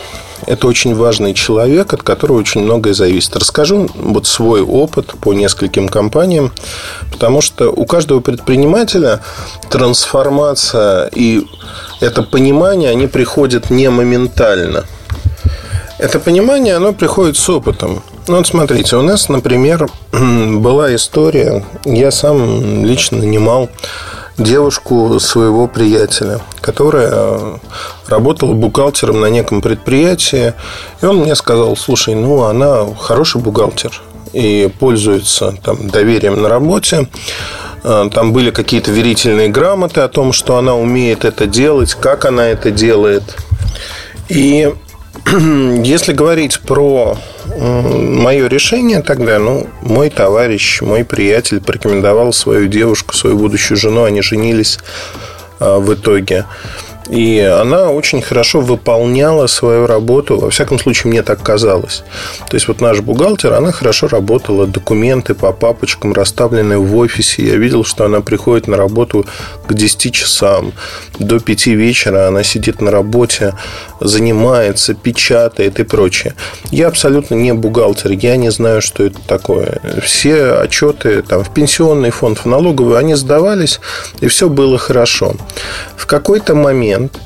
это 0.47 0.67
очень 0.67 0.95
важный 0.95 1.35
человек, 1.35 1.93
от 1.93 2.03
которого 2.03 2.39
очень 2.39 2.63
многое 2.63 2.95
зависит. 2.95 3.37
Расскажу 3.37 3.89
вот 3.95 4.27
свой 4.27 4.63
опыт 4.63 5.15
по 5.21 5.35
нескольким 5.35 5.89
компаниям, 5.89 6.53
потому 7.13 7.41
что 7.41 7.71
у 7.71 7.85
каждого 7.85 8.21
предпринимателя 8.21 9.21
трансформация 9.69 11.11
и 11.15 11.47
это 12.01 12.23
понимание, 12.23 12.91
они 12.91 13.07
приходят 13.07 13.71
не 13.71 13.91
моментально. 13.91 14.85
Это 15.99 16.21
понимание, 16.21 16.77
оно 16.77 16.93
приходит 16.93 17.37
с 17.37 17.49
опытом. 17.49 18.03
Ну, 18.29 18.37
вот 18.37 18.47
смотрите, 18.47 18.97
у 18.97 19.03
нас, 19.03 19.29
например, 19.29 19.89
была 20.13 20.95
история, 20.95 21.65
я 21.85 22.11
сам 22.11 22.85
лично 22.85 23.19
нанимал 23.19 23.69
девушку 24.39 25.19
своего 25.21 25.67
приятеля, 25.67 26.41
которая 26.61 27.11
э, 27.13 27.57
работала 28.07 28.55
бухгалтером 28.55 29.21
на 29.21 29.27
неком 29.27 29.61
предприятии. 29.61 30.55
И 31.03 31.07
он 31.07 31.19
мне 31.19 31.35
сказал, 31.35 31.77
слушай, 31.77 32.15
ну, 32.15 32.45
она 32.45 32.87
хороший 32.95 33.41
бухгалтер 33.41 34.01
и 34.33 34.71
пользуется 34.79 35.55
там, 35.63 35.89
доверием 35.89 36.41
на 36.41 36.49
работе. 36.49 37.09
Э, 37.83 38.09
там 38.13 38.33
были 38.33 38.51
какие-то 38.51 38.93
верительные 38.93 39.49
грамоты 39.49 40.01
о 40.01 40.09
том, 40.09 40.33
что 40.33 40.57
она 40.57 40.75
умеет 40.77 41.25
это 41.25 41.47
делать, 41.47 41.95
как 41.95 42.25
она 42.25 42.47
это 42.47 42.71
делает. 42.71 43.37
И 44.29 44.73
если 45.85 46.15
говорить 46.15 46.61
про 46.61 47.19
мое 47.59 48.49
решение 48.49 49.03
тогда, 49.03 49.39
ну, 49.39 49.67
мой 49.83 50.09
товарищ, 50.09 50.81
мой 50.81 51.05
приятель 51.05 51.61
порекомендовал 51.61 52.33
свою 52.33 52.67
девушку, 52.67 53.15
свою 53.15 53.37
будущую 53.37 53.77
жену, 53.77 54.05
они 54.05 54.23
женились 54.23 54.79
а, 55.61 55.79
в 55.79 55.93
итоге. 55.93 56.47
И 57.09 57.41
она 57.41 57.91
очень 57.91 58.21
хорошо 58.21 58.61
выполняла 58.61 59.47
свою 59.47 59.87
работу. 59.87 60.39
Во 60.39 60.51
всяком 60.51 60.79
случае, 60.79 61.11
мне 61.11 61.23
так 61.23 61.43
казалось. 61.43 62.03
То 62.49 62.57
есть, 62.57 62.69
вот 62.69 62.81
наш 62.81 63.01
бухгалтер, 63.01 63.55
она 63.55 63.73
хорошо 63.73 64.09
работала. 64.09 64.67
Документы 64.67 65.35
по 65.35 65.53
папочкам 65.53 66.13
расставлены 66.13 66.79
в 66.79 66.97
офисе. 66.97 67.47
Я 67.47 67.57
видел, 67.57 67.85
что 67.85 68.05
она 68.05 68.21
приходит 68.21 68.69
на 68.69 68.77
работу 68.77 69.27
к 69.67 69.75
10 69.75 70.13
часам. 70.13 70.73
До 71.19 71.41
5 71.41 71.67
вечера 71.69 72.29
она 72.29 72.43
сидит 72.43 72.83
на 72.83 72.91
работе, 72.91 73.55
занимается, 74.01 74.95
печатает 74.95 75.81
и 75.81 75.85
прочее. 75.85 76.35
Я 76.71 76.89
абсолютно 76.89 77.35
не 77.35 77.55
бухгалтер. 77.55 78.13
Я 78.13 78.37
не 78.37 78.51
знаю, 78.51 78.83
что 78.83 79.05
это 79.05 79.19
такое. 79.27 79.81
Все 80.03 80.53
отчеты 80.53 81.23
там, 81.23 81.43
в 81.43 81.55
пенсионный 81.55 82.11
фонд, 82.11 82.39
в 82.39 82.47
налоговую, 82.47 82.97
они 82.97 83.15
сдавались, 83.15 83.81
и 84.21 84.27
все 84.27 84.49
было 84.49 84.79
хорошо. 84.79 85.35
В 85.97 86.07
какой-то 86.07 86.55
момент 86.55 86.98
момент 86.99 87.21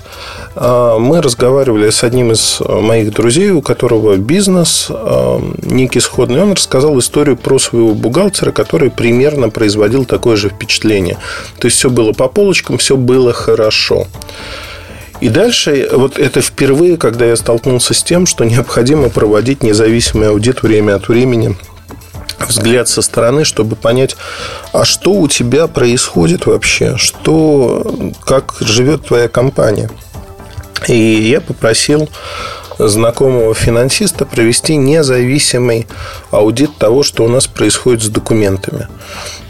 а, 0.55 0.99
мы 0.99 1.21
разговаривали 1.21 1.91
с 1.91 2.05
одним 2.05 2.33
из 2.33 2.61
моих 2.61 3.13
друзей, 3.13 3.51
у 3.51 3.63
которого 3.63 4.17
бизнес 4.17 4.89
а, 4.91 5.41
некий 5.63 6.01
сходный. 6.01 6.43
Он 6.43 6.53
рассказал 6.53 6.99
историю 6.99 7.37
про 7.37 7.59
своего 7.59 7.95
бухгалтера, 7.95 8.53
который 8.53 8.91
примерно 8.91 9.49
производил 9.49 10.05
такое 10.05 10.37
же 10.37 10.51
впечатление. 10.51 11.17
То 11.59 11.67
есть 11.67 11.79
все 11.79 11.91
было 11.91 12.13
по 12.13 12.29
полочкам, 12.29 12.79
все 12.79 12.97
было 12.97 13.33
хорошо. 13.33 14.07
И 15.21 15.29
дальше, 15.29 15.89
вот 15.93 16.19
это 16.19 16.41
впервые, 16.41 16.97
когда 16.97 17.25
я 17.25 17.37
столкнулся 17.37 17.95
с 17.95 18.03
тем, 18.03 18.27
что 18.27 18.45
необходимо 18.45 19.09
проводить 19.09 19.63
независимый 19.63 20.29
аудит 20.29 20.63
время 20.65 20.97
от 20.97 21.09
времени 21.09 21.57
взгляд 22.49 22.89
со 22.89 23.03
стороны, 23.03 23.45
чтобы 23.45 23.77
понять, 23.77 24.17
а 24.73 24.85
что 24.85 25.13
у 25.13 25.29
тебя 25.29 25.67
происходит 25.67 26.47
вообще, 26.47 26.97
что, 26.97 28.13
как 28.25 28.57
живет 28.61 29.07
твоя 29.07 29.29
компания. 29.29 29.91
И 30.89 30.95
я 30.95 31.41
попросил 31.41 32.09
знакомого 32.79 33.55
финансиста 33.55 34.25
провести 34.27 34.77
независимый 34.77 35.87
аудит 36.31 36.77
того, 36.79 37.03
что 37.03 37.25
у 37.25 37.29
нас 37.29 37.47
происходит 37.47 38.03
с 38.03 38.09
документами 38.09 38.89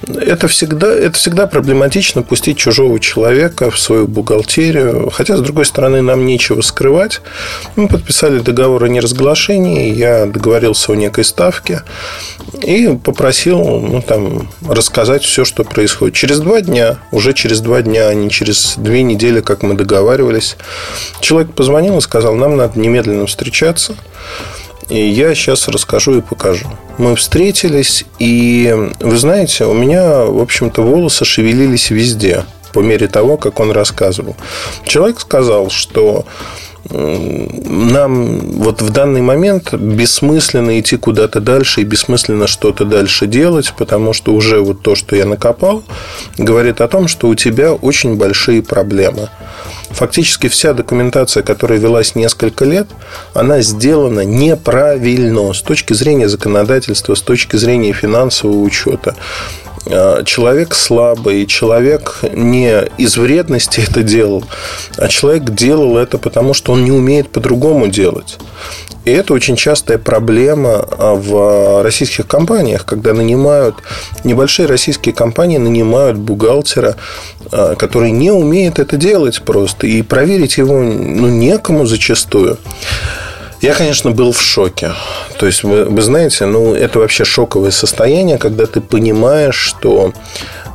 это 0.07 0.49
всегда, 0.49 0.93
это 0.93 1.17
всегда 1.17 1.47
проблематично 1.47 2.23
пустить 2.23 2.57
чужого 2.57 2.99
человека 2.99 3.71
в 3.71 3.79
свою 3.79 4.07
бухгалтерию. 4.09 5.11
Хотя, 5.11 5.37
с 5.37 5.41
другой 5.41 5.67
стороны, 5.67 6.03
нам 6.03 6.27
нечего 6.27 6.61
скрывать. 6.63 7.21
Мы 7.77 7.89
подписали 7.89 8.41
договор 8.41 8.85
о 8.85 8.89
неразглашении. 8.89 9.95
Я 9.95 10.27
договорился 10.27 10.93
о 10.93 10.97
некой 10.97 11.25
ставке 11.25 11.83
и 12.63 12.99
попросил 13.03 13.59
ну, 13.59 14.03
там, 14.03 14.49
рассказать 14.69 15.23
все, 15.23 15.45
что 15.45 15.65
происходит. 15.65 16.15
Через 16.15 16.41
два 16.41 16.61
дня, 16.61 16.99
уже 17.11 17.33
через 17.33 17.61
два 17.61 17.83
дня, 17.83 18.09
а 18.09 18.15
не 18.15 18.31
через 18.31 18.75
две 18.77 19.03
недели, 19.03 19.41
как 19.41 19.63
мы 19.63 19.75
договаривались, 19.75 20.57
человек 21.21 21.53
позвонил 21.55 21.99
и 21.99 22.01
сказал, 22.01 22.35
нам 22.35 22.57
надо 22.57 22.79
немедленно 22.79 23.22
встречаться. 23.27 23.97
И 24.89 24.99
я 24.99 25.35
сейчас 25.35 25.69
расскажу 25.69 26.19
и 26.19 26.21
покажу. 26.21 26.67
Мы 26.99 27.17
встретились, 27.17 28.05
и 28.19 28.75
вы 29.01 29.17
знаете, 29.17 29.65
у 29.65 29.73
меня, 29.73 30.25
в 30.25 30.41
общем-то, 30.41 30.83
волосы 30.83 31.25
шевелились 31.25 31.91
везде 31.91 32.45
по 32.73 32.81
мере 32.81 33.07
того, 33.07 33.37
как 33.37 33.61
он 33.61 33.71
рассказывал. 33.71 34.37
Человек 34.85 35.21
сказал, 35.21 35.71
что 35.71 36.27
нам 36.91 38.41
вот 38.41 38.83
в 38.83 38.91
данный 38.91 39.21
момент 39.21 39.73
бессмысленно 39.73 40.81
идти 40.81 40.97
куда-то 40.97 41.41
дальше 41.41 41.81
и 41.81 41.85
бессмысленно 41.85 42.47
что-то 42.47 42.85
дальше 42.85 43.27
делать, 43.27 43.73
потому 43.79 44.13
что 44.13 44.35
уже 44.35 44.61
вот 44.61 44.83
то, 44.83 44.95
что 44.95 45.15
я 45.15 45.25
накопал, 45.25 45.83
говорит 46.37 46.81
о 46.81 46.89
том, 46.89 47.09
что 47.09 47.29
у 47.29 47.35
тебя 47.35 47.73
очень 47.73 48.17
большие 48.17 48.63
проблемы. 48.63 49.29
Фактически 49.91 50.49
вся 50.49 50.73
документация, 50.73 51.43
которая 51.43 51.79
велась 51.79 52.15
несколько 52.15 52.65
лет, 52.65 52.89
она 53.35 53.61
сделана 53.61 54.25
неправильно 54.25 55.53
с 55.53 55.61
точки 55.61 55.93
зрения 55.93 56.29
законодательства, 56.29 57.15
с 57.15 57.21
точки 57.21 57.57
зрения 57.57 57.93
финансового 57.93 58.63
учета. 58.63 59.15
А, 59.87 60.23
человек 60.25 60.75
слабый, 60.75 61.47
человек 61.47 62.21
не 62.33 62.83
из 62.99 63.17
вредности 63.17 63.81
это 63.89 64.03
делал, 64.03 64.45
а 64.97 65.09
человек 65.09 65.45
делал 65.51 65.97
это 65.97 66.19
потому, 66.19 66.55
что 66.55 66.73
он 66.73 66.85
не 66.85 66.93
умеет 66.93 67.31
по-другому 67.31 67.89
делать. 67.89 68.39
И 69.05 69.11
это 69.11 69.35
очень 69.35 69.57
частая 69.57 69.99
проблема 69.99 70.87
а, 70.91 71.15
в 71.15 71.83
российских 71.83 72.27
компаниях, 72.27 72.85
когда 72.85 73.13
нанимают, 73.13 73.77
небольшие 74.23 74.67
российские 74.67 75.15
компании 75.15 75.59
нанимают 75.59 76.17
бухгалтера, 76.17 76.97
а, 77.51 77.75
который 77.75 78.13
не 78.13 78.31
умеет 78.31 78.79
это 78.79 78.97
делать 78.97 79.43
просто, 79.43 79.89
и 79.89 80.03
проверить 80.03 80.57
его 80.57 80.81
ну, 80.81 81.29
некому 81.29 81.85
зачастую. 81.87 82.59
Я, 83.63 83.75
конечно, 83.75 84.11
был 84.11 84.33
в 84.33 84.43
шоке. 84.43 84.93
То 85.39 85.47
есть, 85.47 85.63
вы, 85.63 85.85
вы 85.85 86.03
знаете, 86.03 86.47
ну, 86.47 86.75
это 86.75 86.99
вообще 86.99 87.25
шоковое 87.25 87.71
состояние, 87.71 88.37
когда 88.37 88.67
ты 88.67 88.81
понимаешь, 88.81 89.55
что 89.55 90.13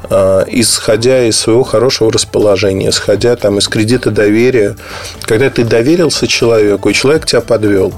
а, 0.10 0.46
исходя 0.48 1.26
из 1.26 1.38
своего 1.38 1.64
хорошего 1.64 2.12
расположения, 2.12 2.90
исходя 2.90 3.36
там 3.36 3.58
из 3.58 3.68
кредита 3.68 4.10
доверия. 4.10 4.78
Когда 5.24 5.50
ты 5.50 5.64
доверился 5.64 6.28
человеку, 6.28 6.90
и 6.90 6.94
человек 6.94 7.26
тебя 7.26 7.42
подвел, 7.42 7.94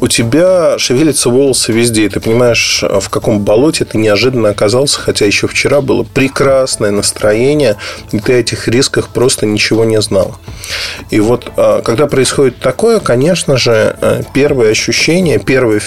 у 0.00 0.06
тебя 0.06 0.78
шевелятся 0.78 1.28
волосы 1.30 1.72
везде, 1.72 2.04
и 2.04 2.08
ты 2.08 2.20
понимаешь, 2.20 2.82
в 2.82 3.08
каком 3.08 3.40
болоте 3.40 3.84
ты 3.84 3.98
неожиданно 3.98 4.50
оказался, 4.50 5.00
хотя 5.00 5.26
еще 5.26 5.48
вчера 5.48 5.80
было 5.80 6.04
прекрасное 6.04 6.90
настроение, 6.90 7.76
и 8.12 8.18
ты 8.18 8.34
о 8.34 8.36
этих 8.36 8.68
рисках 8.68 9.08
просто 9.08 9.46
ничего 9.46 9.84
не 9.84 10.00
знал. 10.00 10.36
И 11.10 11.20
вот 11.20 11.50
а, 11.56 11.82
когда 11.82 12.06
происходит 12.06 12.58
такое, 12.60 13.00
конечно 13.00 13.56
же, 13.56 13.96
э, 14.00 14.22
первое 14.32 14.70
ощущение, 14.70 15.38
первое 15.38 15.80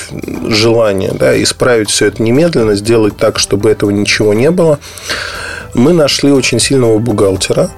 желание 0.47 1.11
да, 1.13 1.41
исправить 1.41 1.89
все 1.89 2.07
это 2.07 2.21
немедленно, 2.21 2.75
сделать 2.75 3.17
так, 3.17 3.39
чтобы 3.39 3.69
этого 3.69 3.91
ничего 3.91 4.33
не 4.33 4.51
было, 4.51 4.79
мы 5.73 5.93
нашли 5.93 6.31
очень 6.31 6.59
сильного 6.59 6.97
бухгалтера. 6.97 7.69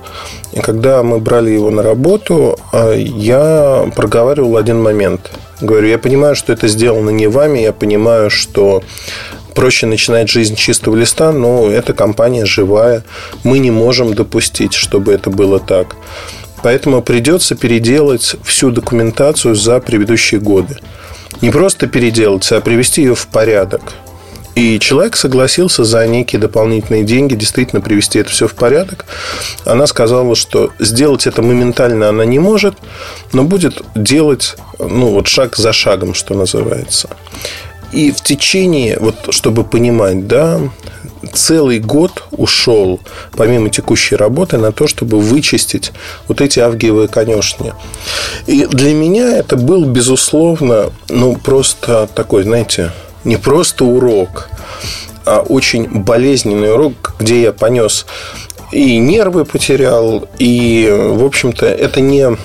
И 0.52 0.60
когда 0.62 1.04
мы 1.04 1.20
брали 1.20 1.52
его 1.52 1.70
на 1.70 1.84
работу, 1.84 2.58
а, 2.72 2.94
я 2.94 3.86
проговаривал 3.96 4.58
один 4.58 4.82
момент– 4.82 5.30
Говорю, 5.62 5.88
я 5.88 5.98
понимаю, 5.98 6.36
что 6.36 6.54
это 6.54 6.68
сделано 6.68 7.10
не 7.10 7.28
вами, 7.28 7.60
я 7.60 7.74
понимаю, 7.74 8.30
что 8.30 8.84
проще 9.54 9.86
начинать 9.86 10.30
жизнь 10.30 10.56
чистого 10.56 10.96
листа, 10.96 11.32
но 11.32 11.70
эта 11.70 11.94
компания 11.94 12.46
живая. 12.46 13.04
Мы 13.44 13.60
не 13.60 13.72
можем 13.72 14.14
допустить, 14.14 14.74
чтобы 14.74 15.14
это 15.14 15.30
было 15.30 15.60
так. 15.60 15.96
Поэтому 16.64 17.02
придется 17.02 17.56
переделать 17.56 18.36
всю 18.44 18.72
документацию 18.72 19.56
за 19.56 19.80
предыдущие 19.80 20.40
годы. 20.40 20.78
Не 21.42 21.50
просто 21.50 21.88
переделать, 21.88 22.50
а 22.52 22.62
привести 22.62 23.02
ее 23.02 23.16
в 23.16 23.28
порядок. 23.28 23.82
И 24.56 24.80
человек 24.80 25.16
согласился 25.16 25.84
за 25.84 26.06
некие 26.06 26.40
дополнительные 26.40 27.04
деньги 27.04 27.34
действительно 27.34 27.82
привести 27.82 28.20
это 28.20 28.30
все 28.30 28.48
в 28.48 28.54
порядок. 28.54 29.06
Она 29.66 29.88
сказала, 29.88 30.36
что 30.36 30.72
сделать 30.80 31.26
это 31.26 31.42
моментально 31.42 32.10
она 32.10 32.24
не 32.26 32.40
может, 32.40 32.78
но 33.32 33.44
будет 33.44 33.82
делать 33.96 34.56
ну, 34.78 35.10
вот 35.10 35.28
шаг 35.28 35.56
за 35.56 35.74
шагом, 35.74 36.14
что 36.14 36.36
называется. 36.36 37.10
И 37.92 38.12
в 38.12 38.22
течение, 38.22 38.98
вот 39.00 39.16
чтобы 39.30 39.64
понимать, 39.64 40.28
да, 40.28 40.60
целый 41.32 41.80
год 41.80 42.24
ушел, 42.32 43.00
помимо 43.36 43.70
текущей 43.70 44.16
работы, 44.16 44.58
на 44.58 44.72
то, 44.72 44.88
чтобы 44.88 45.20
вычистить 45.20 45.92
вот 46.28 46.42
эти 46.42 46.60
авгиевые 46.60 47.08
конюшни. 47.08 47.74
И 48.48 48.66
для 48.66 48.94
меня 48.94 49.38
это 49.38 49.56
был, 49.56 49.86
безусловно, 49.86 50.92
ну, 51.10 51.36
просто 51.36 52.10
такой, 52.14 52.44
знаете, 52.44 52.92
не 53.24 53.38
просто 53.38 53.86
урок, 53.86 54.50
а 55.26 55.40
очень 55.40 55.88
болезненный 55.88 56.74
урок, 56.74 57.16
где 57.20 57.42
я 57.42 57.54
понес 57.54 58.06
и 58.74 58.98
нервы 58.98 59.46
потерял, 59.46 60.28
и, 60.40 60.90
в 60.92 61.24
общем-то, 61.24 61.66
это 61.66 62.02
не 62.02 62.36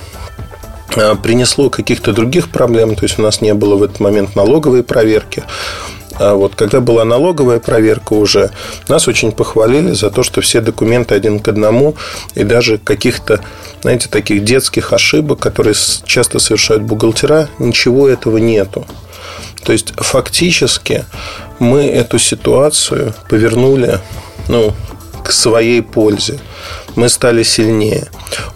а, 0.96 1.14
принесло 1.16 1.70
каких-то 1.70 2.12
других 2.12 2.50
проблем, 2.50 2.94
то 2.94 3.04
есть 3.04 3.18
у 3.18 3.22
нас 3.22 3.40
не 3.40 3.54
было 3.54 3.76
в 3.76 3.82
этот 3.82 4.00
момент 4.00 4.36
налоговой 4.36 4.82
проверки. 4.82 5.42
А 6.18 6.34
вот 6.34 6.54
когда 6.56 6.80
была 6.80 7.04
налоговая 7.04 7.60
проверка 7.60 8.14
уже, 8.14 8.50
нас 8.88 9.06
очень 9.06 9.32
похвалили 9.32 9.92
за 9.92 10.10
то, 10.10 10.22
что 10.22 10.40
все 10.40 10.60
документы 10.60 11.14
один 11.14 11.38
к 11.38 11.48
одному, 11.48 11.94
и 12.34 12.42
даже 12.42 12.78
каких-то, 12.78 13.40
знаете, 13.82 14.08
таких 14.08 14.44
детских 14.44 14.92
ошибок, 14.92 15.38
которые 15.38 15.74
часто 16.04 16.40
совершают 16.40 16.82
бухгалтера, 16.82 17.48
ничего 17.58 18.08
этого 18.08 18.38
нету. 18.38 18.86
То 19.68 19.72
есть 19.72 19.92
фактически 19.98 21.04
мы 21.58 21.84
эту 21.88 22.18
ситуацию 22.18 23.12
повернули 23.28 24.00
ну, 24.48 24.72
к 25.22 25.30
своей 25.30 25.82
пользе. 25.82 26.38
Мы 26.94 27.10
стали 27.10 27.42
сильнее. 27.42 28.06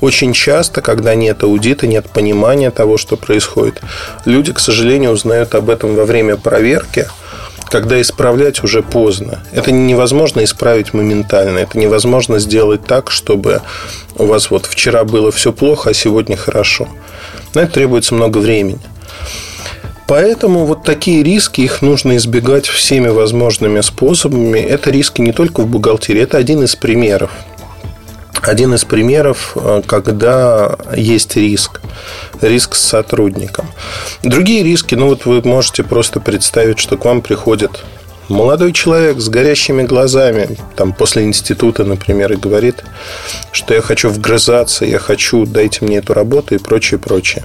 Очень 0.00 0.33
часто, 0.33 0.81
когда 0.81 1.14
нет 1.14 1.42
аудита, 1.42 1.87
нет 1.87 2.09
понимания 2.09 2.71
того, 2.71 2.97
что 2.97 3.19
происходит, 3.19 3.83
люди, 4.25 4.54
к 4.54 4.59
сожалению, 4.59 5.11
узнают 5.11 5.54
об 5.54 5.69
этом 5.69 5.97
во 5.97 6.07
время 6.07 6.38
проверки, 6.38 7.07
когда 7.69 8.00
исправлять 8.00 8.65
уже 8.65 8.82
поздно. 8.82 9.45
Это 9.52 9.71
невозможно 9.71 10.43
исправить 10.43 10.95
моментально. 10.95 11.58
Это 11.58 11.78
невозможно 11.78 12.39
сделать 12.39 12.86
так, 12.86 13.10
чтобы 13.10 13.60
у 14.17 14.25
вас 14.25 14.50
вот 14.50 14.65
вчера 14.65 15.04
было 15.04 15.30
все 15.30 15.52
плохо, 15.52 15.91
а 15.91 15.95
сегодня 15.95 16.39
хорошо. 16.39 16.89
На 17.52 17.60
это 17.60 17.75
требуется 17.75 18.15
много 18.15 18.39
времени. 18.39 18.80
Поэтому 20.06 20.67
вот 20.67 20.84
такие 20.84 21.23
риски, 21.23 21.62
их 21.62 21.82
нужно 21.82 22.17
избегать 22.17 22.67
всеми 22.67 23.08
возможными 23.08 23.80
способами. 23.80 24.58
Это 24.58 24.91
риски 24.91 25.21
не 25.21 25.32
только 25.32 25.62
в 25.62 25.67
бухгалтерии, 25.67 26.23
это 26.23 26.38
один 26.38 26.62
из 26.62 26.76
примеров. 26.76 27.30
Один 28.43 28.75
из 28.75 28.84
примеров, 28.84 29.52
э, 29.54 29.82
когда 29.86 30.76
есть 30.97 31.36
риск. 31.36 31.80
Риск 32.41 32.75
с 32.75 32.80
сотрудником. 32.80 33.67
Другие 34.25 34.65
риски, 34.65 34.97
ну 34.97 35.06
вот 35.06 35.26
вы 35.26 35.41
можете 35.43 35.84
просто 35.84 36.19
представить, 36.19 36.80
что 36.80 36.97
к 36.97 37.04
вам 37.04 37.23
приходит 37.23 37.84
молодой 38.28 38.73
человек 38.73 39.21
с 39.21 39.28
горящими 39.28 39.84
глазами, 39.84 40.56
там 40.75 40.93
после 40.93 41.25
института, 41.25 41.84
например, 41.84 42.32
и 42.32 42.36
говорит, 42.36 42.82
что 43.52 43.75
я 43.75 43.80
хочу 43.80 44.08
вгрызаться, 44.08 44.84
я 44.84 44.99
хочу, 44.99 45.47
дайте 45.47 45.84
мне 45.84 45.99
эту 45.99 46.15
работу 46.15 46.54
и 46.54 46.58
прочее, 46.58 46.99
прочее. 46.99 47.45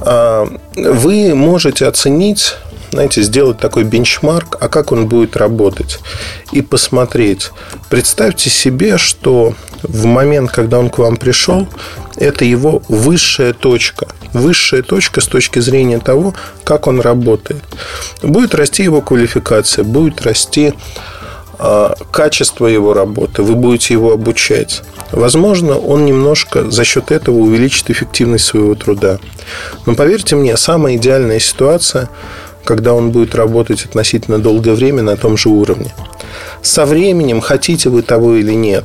А, 0.00 0.48
вы 0.76 1.34
можете 1.34 1.86
оценить 1.86 2.56
знаете, 2.92 3.22
сделать 3.22 3.58
такой 3.58 3.84
бенчмарк, 3.84 4.56
а 4.60 4.68
как 4.68 4.92
он 4.92 5.06
будет 5.06 5.36
работать, 5.36 6.00
и 6.52 6.60
посмотреть. 6.60 7.50
Представьте 7.88 8.50
себе, 8.50 8.98
что 8.98 9.54
в 9.82 10.06
момент, 10.06 10.50
когда 10.50 10.78
он 10.78 10.90
к 10.90 10.98
вам 10.98 11.16
пришел, 11.16 11.68
это 12.16 12.44
его 12.44 12.82
высшая 12.88 13.52
точка. 13.52 14.08
Высшая 14.32 14.82
точка 14.82 15.20
с 15.20 15.26
точки 15.26 15.58
зрения 15.58 15.98
того, 15.98 16.34
как 16.64 16.86
он 16.86 17.00
работает. 17.00 17.62
Будет 18.22 18.54
расти 18.54 18.82
его 18.82 19.00
квалификация, 19.00 19.84
будет 19.84 20.22
расти 20.22 20.74
качество 22.10 22.66
его 22.66 22.94
работы, 22.94 23.42
вы 23.42 23.54
будете 23.54 23.92
его 23.94 24.12
обучать. 24.12 24.82
Возможно, 25.12 25.78
он 25.78 26.06
немножко 26.06 26.70
за 26.70 26.84
счет 26.84 27.10
этого 27.10 27.36
увеличит 27.36 27.90
эффективность 27.90 28.46
своего 28.46 28.74
труда. 28.74 29.18
Но 29.84 29.94
поверьте 29.94 30.36
мне, 30.36 30.56
самая 30.56 30.96
идеальная 30.96 31.38
ситуация, 31.38 32.08
когда 32.64 32.94
он 32.94 33.10
будет 33.10 33.34
работать 33.34 33.84
относительно 33.84 34.38
долгое 34.38 34.74
время 34.74 35.02
на 35.02 35.16
том 35.16 35.36
же 35.36 35.48
уровне. 35.50 35.92
Со 36.62 36.86
временем, 36.86 37.40
хотите 37.40 37.90
вы 37.90 38.02
того 38.02 38.36
или 38.36 38.52
нет, 38.52 38.84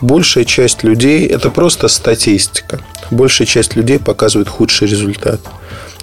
большая 0.00 0.44
часть 0.44 0.84
людей, 0.84 1.26
это 1.26 1.50
просто 1.50 1.88
статистика, 1.88 2.80
большая 3.10 3.46
часть 3.46 3.76
людей 3.76 3.98
показывает 3.98 4.48
худший 4.48 4.88
результат. 4.88 5.40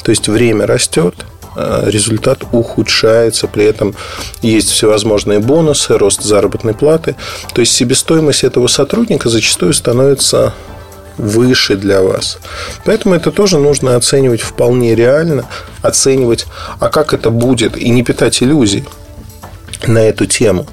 То 0.04 0.12
есть 0.12 0.28
время 0.28 0.68
растет, 0.68 1.16
Э, 1.26 1.35
результат 1.56 2.44
ухудшается, 2.52 3.48
при 3.48 3.66
этом 3.66 3.96
есть 4.42 4.70
всевозможные 4.70 5.40
бонусы, 5.40 5.98
рост 5.98 6.22
заработной 6.22 6.74
платы. 6.74 7.16
То 7.54 7.62
есть 7.62 7.74
себестоимость 7.74 8.44
этого 8.44 8.68
сотрудника 8.68 9.30
зачастую 9.30 9.74
становится 9.74 10.54
выше 11.18 11.76
для 11.76 12.02
вас. 12.02 12.40
Поэтому 12.84 13.16
это 13.16 13.32
тоже 13.32 13.58
нужно 13.58 13.96
оценивать 13.96 14.42
вполне 14.42 14.96
реально, 14.96 15.46
оценивать, 15.82 16.46
а 16.80 16.90
как 16.90 17.14
это 17.14 17.30
будет, 17.30 17.78
и 17.78 17.90
не 17.90 18.04
питать 18.04 18.44
иллюзий 18.44 18.86
на 19.88 20.00
эту 20.00 20.26
тему. 20.26 20.66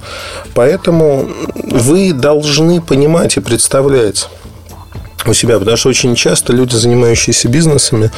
Поэтому 0.55 1.31
вы 1.55 2.13
должны 2.13 2.81
понимать 2.81 3.37
и 3.37 3.41
представлять, 3.41 4.29
у 5.31 5.35
себя, 5.35 5.59
потому 5.59 5.77
что 5.77 5.89
очень 5.89 6.15
часто 6.15 6.53
люди, 6.53 6.75
занимающиеся 6.75 7.49
бизнесами 7.49 8.11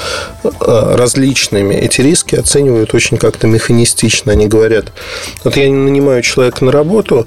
э, 0.43 0.49
различными, 0.61 1.75
эти 1.75 2.01
риски 2.01 2.35
оценивают 2.35 2.95
очень 2.95 3.17
как-то 3.17 3.47
механистично. 3.47 4.33
Они 4.33 4.47
говорят, 4.47 4.87
вот 5.45 5.57
я 5.57 5.69
нанимаю 5.71 6.23
человека 6.23 6.65
на 6.65 6.73
работу, 6.73 7.27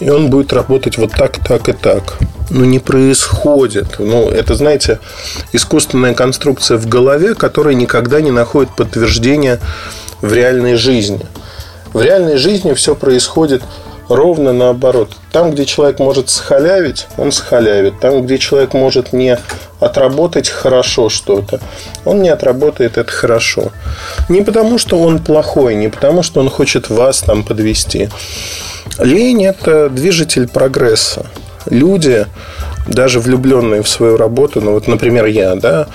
и 0.00 0.10
он 0.10 0.30
будет 0.30 0.52
работать 0.52 0.98
вот 0.98 1.12
так, 1.12 1.38
так 1.46 1.68
и 1.68 1.72
так. 1.72 2.18
Ну, 2.50 2.64
не 2.64 2.80
происходит. 2.80 3.98
Ну, 3.98 4.28
это, 4.28 4.54
знаете, 4.54 4.98
искусственная 5.52 6.14
конструкция 6.14 6.76
в 6.76 6.88
голове, 6.88 7.34
которая 7.34 7.74
никогда 7.74 8.20
не 8.20 8.30
находит 8.30 8.74
подтверждения 8.74 9.60
в 10.20 10.32
реальной 10.32 10.74
жизни. 10.74 11.20
В 11.92 12.02
реальной 12.02 12.36
жизни 12.36 12.72
все 12.72 12.94
происходит 12.94 13.62
ровно 14.08 14.52
наоборот. 14.52 15.10
Там, 15.32 15.50
где 15.50 15.64
человек 15.64 15.98
может 15.98 16.30
схалявить, 16.30 17.06
он 17.16 17.32
схалявит. 17.32 18.00
Там, 18.00 18.22
где 18.24 18.38
человек 18.38 18.74
может 18.74 19.12
не 19.12 19.38
отработать 19.80 20.48
хорошо 20.48 21.08
что-то, 21.08 21.60
он 22.04 22.22
не 22.22 22.28
отработает 22.28 22.98
это 22.98 23.10
хорошо. 23.10 23.72
Не 24.28 24.42
потому, 24.42 24.78
что 24.78 24.98
он 25.00 25.18
плохой, 25.18 25.74
не 25.74 25.88
потому, 25.88 26.22
что 26.22 26.40
он 26.40 26.48
хочет 26.48 26.88
вас 26.88 27.20
там 27.20 27.42
подвести. 27.42 28.08
Лень– 28.98 29.44
это 29.46 29.88
движитель 29.88 30.48
прогресса. 30.48 31.26
Люди, 31.66 32.26
даже 32.86 33.20
влюбленные 33.20 33.82
в 33.82 33.88
свою 33.88 34.16
работу, 34.16 34.60
ну 34.60 34.72
вот, 34.72 34.88
например, 34.88 35.26
я, 35.26 35.54
да, 35.54 35.86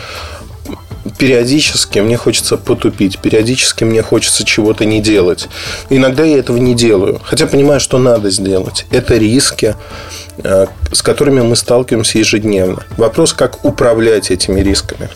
периодически 1.18 2.00
мне 2.00 2.18
хочется 2.18 2.58
потупить, 2.58 3.20
периодически 3.20 3.84
мне 3.84 4.02
хочется 4.02 4.46
чего-то 4.46 4.86
не 4.86 5.02
делать. 5.02 5.48
Иногда 5.90 6.24
я 6.24 6.38
этого 6.38 6.58
не 6.58 6.76
делаю, 6.76 7.20
хотя 7.24 7.48
понимаю, 7.48 7.80
что 7.80 7.98
надо 7.98 8.30
сделать. 8.30 8.86
Это 8.92 9.18
риски, 9.18 9.76
э, 10.38 10.68
с 10.92 11.02
которыми 11.02 11.42
мы 11.42 11.56
сталкиваемся 11.56 12.20
ежедневно. 12.20 12.84
Вопрос, 12.98 13.34
как 13.34 13.66
управлять 13.66 14.32
этими 14.32 14.62
рисками. 14.62 15.10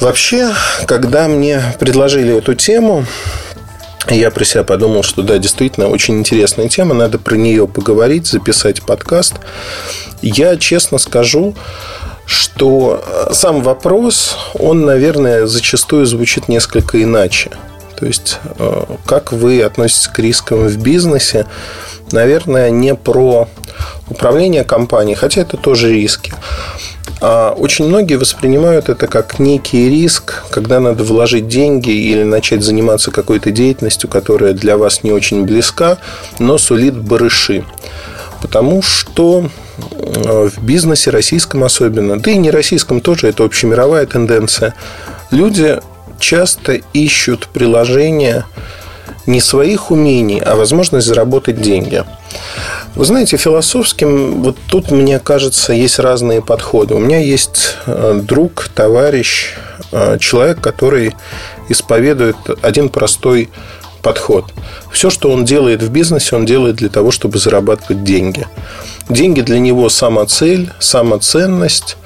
Вообще, 0.00 0.50
когда 0.86 1.28
мне 1.28 1.62
предложили 1.78 2.36
эту 2.36 2.54
тему, 2.54 3.06
я 4.10 4.32
про 4.32 4.44
себя 4.44 4.64
подумал, 4.64 5.04
что 5.04 5.22
да, 5.22 5.38
действительно 5.38 5.88
очень 5.88 6.18
интересная 6.18 6.68
тема, 6.68 6.92
надо 6.92 7.18
про 7.18 7.36
нее 7.36 7.68
поговорить, 7.68 8.26
записать 8.26 8.82
подкаст. 8.82 9.34
Я 10.20 10.56
честно 10.56 10.98
скажу, 10.98 11.54
что 12.26 13.02
э, 13.04 13.32
сам 13.32 13.62
вопрос, 13.62 14.36
он, 14.54 14.84
наверное, 14.84 15.46
зачастую 15.46 16.06
звучит 16.06 16.48
несколько 16.48 17.02
иначе. 17.02 17.50
То 17.98 18.06
есть, 18.06 18.38
э, 18.58 18.84
как 19.06 19.32
вы 19.32 19.62
относитесь 19.62 20.08
к 20.08 20.18
рискам 20.18 20.66
в 20.66 20.76
бизнесе, 20.78 21.46
наверное, 22.10 22.70
не 22.70 22.94
про 22.94 23.48
управление 24.08 24.64
компанией, 24.64 25.14
хотя 25.14 25.42
это 25.42 25.56
тоже 25.56 25.92
риски. 25.92 26.32
А 27.20 27.52
очень 27.52 27.86
многие 27.86 28.16
воспринимают 28.16 28.88
это 28.88 29.06
как 29.06 29.38
некий 29.38 29.88
риск, 29.88 30.42
когда 30.50 30.80
надо 30.80 31.04
вложить 31.04 31.46
деньги 31.46 31.90
или 31.90 32.24
начать 32.24 32.64
заниматься 32.64 33.12
какой-то 33.12 33.52
деятельностью, 33.52 34.10
которая 34.10 34.52
для 34.52 34.76
вас 34.76 35.04
не 35.04 35.12
очень 35.12 35.44
близка, 35.44 35.98
но 36.40 36.58
сулит 36.58 36.96
барыши. 36.96 37.64
Потому 38.40 38.82
что 38.82 39.48
в 39.90 40.62
бизнесе, 40.62 41.10
российском 41.10 41.64
особенно, 41.64 42.18
да 42.18 42.30
и 42.30 42.36
не 42.36 42.50
российском 42.50 43.00
тоже, 43.00 43.28
это 43.28 43.44
общемировая 43.44 44.06
тенденция, 44.06 44.74
люди 45.30 45.80
часто 46.18 46.80
ищут 46.92 47.48
приложения 47.48 48.46
не 49.26 49.40
своих 49.40 49.90
умений, 49.90 50.40
а 50.40 50.56
возможность 50.56 51.06
заработать 51.06 51.60
деньги. 51.60 52.04
Вы 52.94 53.04
знаете, 53.04 53.36
философским, 53.36 54.42
вот 54.42 54.56
тут, 54.66 54.90
мне 54.90 55.18
кажется, 55.18 55.72
есть 55.72 55.98
разные 55.98 56.42
подходы. 56.42 56.94
У 56.94 56.98
меня 56.98 57.18
есть 57.18 57.76
э, 57.86 58.20
друг, 58.22 58.68
товарищ, 58.74 59.54
э, 59.92 60.18
человек, 60.18 60.60
который 60.60 61.14
исповедует 61.68 62.36
один 62.60 62.88
простой 62.88 63.48
подход. 64.02 64.44
Все, 64.90 65.10
что 65.10 65.30
он 65.30 65.44
делает 65.44 65.82
в 65.82 65.90
бизнесе, 65.90 66.36
он 66.36 66.44
делает 66.44 66.76
для 66.76 66.88
того, 66.88 67.10
чтобы 67.10 67.38
зарабатывать 67.38 68.04
деньги. 68.04 68.46
Деньги 69.08 69.40
для 69.40 69.58
него 69.58 69.88
самоцель, 69.88 70.70
самоценность. 70.78 71.96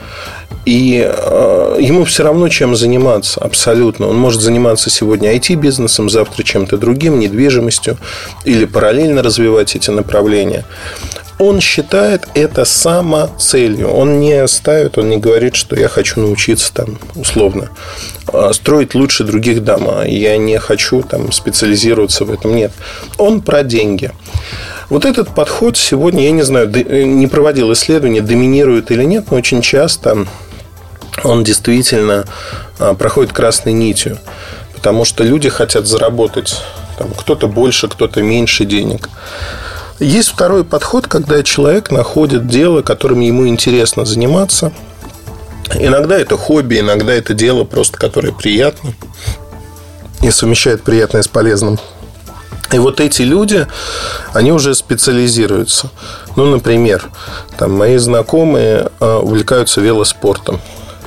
И 0.64 1.00
э, 1.08 1.76
ему 1.80 2.04
все 2.04 2.24
равно 2.24 2.48
чем 2.48 2.74
заниматься, 2.74 3.40
абсолютно. 3.40 4.08
Он 4.08 4.16
может 4.16 4.40
заниматься 4.40 4.90
сегодня 4.90 5.34
IT-бизнесом, 5.36 6.10
завтра 6.10 6.42
чем-то 6.42 6.76
другим, 6.76 7.20
недвижимостью, 7.20 7.98
или 8.44 8.64
параллельно 8.64 9.22
развивать 9.22 9.76
эти 9.76 9.90
направления 9.90 10.64
он 11.38 11.60
считает 11.60 12.28
это 12.34 12.64
самоцелью. 12.64 13.90
Он 13.90 14.20
не 14.20 14.46
ставит, 14.48 14.96
он 14.96 15.10
не 15.10 15.18
говорит, 15.18 15.54
что 15.54 15.76
я 15.76 15.88
хочу 15.88 16.20
научиться 16.20 16.72
там 16.72 16.98
условно 17.14 17.68
а, 18.32 18.52
строить 18.52 18.94
лучше 18.94 19.24
других 19.24 19.62
дома. 19.62 20.04
Я 20.06 20.38
не 20.38 20.58
хочу 20.58 21.02
там 21.02 21.32
специализироваться 21.32 22.24
в 22.24 22.30
этом. 22.32 22.54
Нет. 22.54 22.72
Он 23.18 23.42
про 23.42 23.62
деньги. 23.62 24.12
Вот 24.88 25.04
этот 25.04 25.34
подход 25.34 25.76
сегодня, 25.76 26.24
я 26.24 26.30
не 26.30 26.42
знаю, 26.42 26.70
не 26.70 27.26
проводил 27.26 27.72
исследования, 27.72 28.20
доминирует 28.20 28.90
или 28.90 29.02
нет, 29.02 29.30
но 29.30 29.36
очень 29.36 29.60
часто 29.60 30.26
он 31.22 31.44
действительно 31.44 32.24
а, 32.78 32.94
проходит 32.94 33.32
красной 33.32 33.72
нитью. 33.72 34.18
Потому 34.74 35.04
что 35.04 35.24
люди 35.24 35.48
хотят 35.48 35.86
заработать 35.86 36.62
там, 36.98 37.10
кто-то 37.12 37.46
больше, 37.46 37.88
кто-то 37.88 38.22
меньше 38.22 38.64
денег. 38.64 39.10
Есть 39.98 40.28
второй 40.28 40.64
подход, 40.64 41.06
когда 41.06 41.42
человек 41.42 41.90
находит 41.90 42.46
дело, 42.48 42.82
которым 42.82 43.20
ему 43.20 43.48
интересно 43.48 44.04
заниматься. 44.04 44.72
Иногда 45.74 46.18
это 46.18 46.36
хобби, 46.36 46.80
иногда 46.80 47.12
это 47.12 47.32
дело 47.32 47.64
просто, 47.64 47.98
которое 47.98 48.32
приятно 48.32 48.92
и 50.22 50.30
совмещает 50.30 50.82
приятное 50.82 51.22
с 51.22 51.28
полезным. 51.28 51.78
И 52.72 52.78
вот 52.78 53.00
эти 53.00 53.22
люди, 53.22 53.66
они 54.32 54.52
уже 54.52 54.74
специализируются. 54.74 55.90
Ну, 56.34 56.46
например, 56.46 57.04
там 57.58 57.72
мои 57.72 57.96
знакомые 57.96 58.90
а, 58.98 59.20
увлекаются 59.20 59.80
велоспортом. 59.80 60.60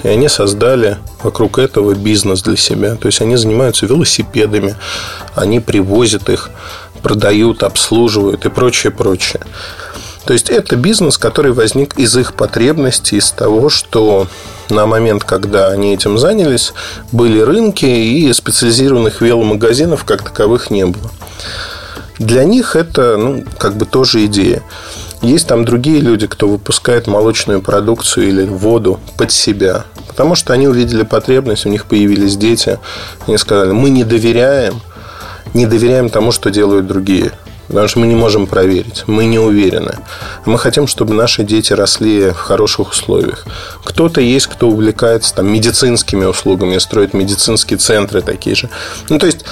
И 0.03 0.07
они 0.07 0.29
создали 0.29 0.97
вокруг 1.21 1.59
этого 1.59 1.93
бизнес 1.93 2.41
для 2.41 2.55
себя. 2.55 2.95
То 2.95 3.07
есть 3.07 3.21
они 3.21 3.35
занимаются 3.35 3.85
велосипедами, 3.85 4.75
они 5.35 5.59
привозят 5.59 6.29
их 6.29 6.49
продают, 6.99 7.63
обслуживают 7.63 8.45
и 8.45 8.49
прочее, 8.49 8.91
прочее. 8.91 9.41
То 10.25 10.33
есть 10.33 10.49
это 10.49 10.75
бизнес, 10.75 11.17
который 11.17 11.53
возник 11.53 11.97
из 11.97 12.15
их 12.15 12.35
потребностей, 12.35 13.17
из 13.17 13.31
того, 13.31 13.69
что 13.69 14.27
на 14.69 14.85
момент, 14.85 15.23
когда 15.23 15.69
они 15.69 15.93
этим 15.93 16.17
занялись, 16.19 16.73
были 17.11 17.39
рынки 17.39 17.85
и 17.85 18.31
специализированных 18.31 19.21
веломагазинов 19.21 20.03
как 20.03 20.23
таковых 20.23 20.69
не 20.69 20.85
было. 20.85 21.09
Для 22.19 22.43
них 22.43 22.75
это, 22.75 23.17
ну, 23.17 23.43
как 23.57 23.75
бы 23.75 23.85
тоже 23.85 24.25
идея. 24.25 24.61
Есть 25.21 25.47
там 25.47 25.65
другие 25.65 25.99
люди, 25.99 26.27
кто 26.27 26.47
выпускает 26.47 27.07
молочную 27.07 27.61
продукцию 27.61 28.27
или 28.27 28.45
воду 28.45 28.99
под 29.17 29.31
себя. 29.31 29.85
Потому 30.07 30.35
что 30.35 30.53
они 30.53 30.67
увидели 30.67 31.03
потребность, 31.03 31.65
у 31.65 31.69
них 31.69 31.85
появились 31.85 32.37
дети. 32.37 32.79
Они 33.25 33.37
сказали, 33.37 33.71
мы 33.71 33.89
не 33.89 34.03
доверяем 34.03 34.81
не 35.53 35.65
доверяем 35.65 36.09
тому, 36.09 36.31
что 36.31 36.49
делают 36.49 36.87
другие. 36.87 37.31
Потому 37.69 37.87
что 37.87 37.99
мы 37.99 38.07
не 38.07 38.15
можем 38.15 38.47
проверить, 38.47 39.03
мы 39.05 39.25
не 39.25 39.37
уверены. 39.37 39.99
Мы 40.45 40.57
хотим, 40.57 40.87
чтобы 40.87 41.13
наши 41.13 41.43
дети 41.43 41.71
росли 41.71 42.31
в 42.31 42.37
хороших 42.37 42.89
условиях. 42.89 43.45
Кто-то 43.83 44.21
есть, 44.21 44.47
кто 44.47 44.69
увлекается 44.69 45.35
там, 45.35 45.53
медицинскими 45.53 46.25
услугами, 46.25 46.79
строит 46.79 47.13
медицинские 47.13 47.77
центры 47.77 48.23
такие 48.23 48.55
же. 48.55 48.69
Ну, 49.09 49.19
то 49.19 49.27
есть, 49.27 49.45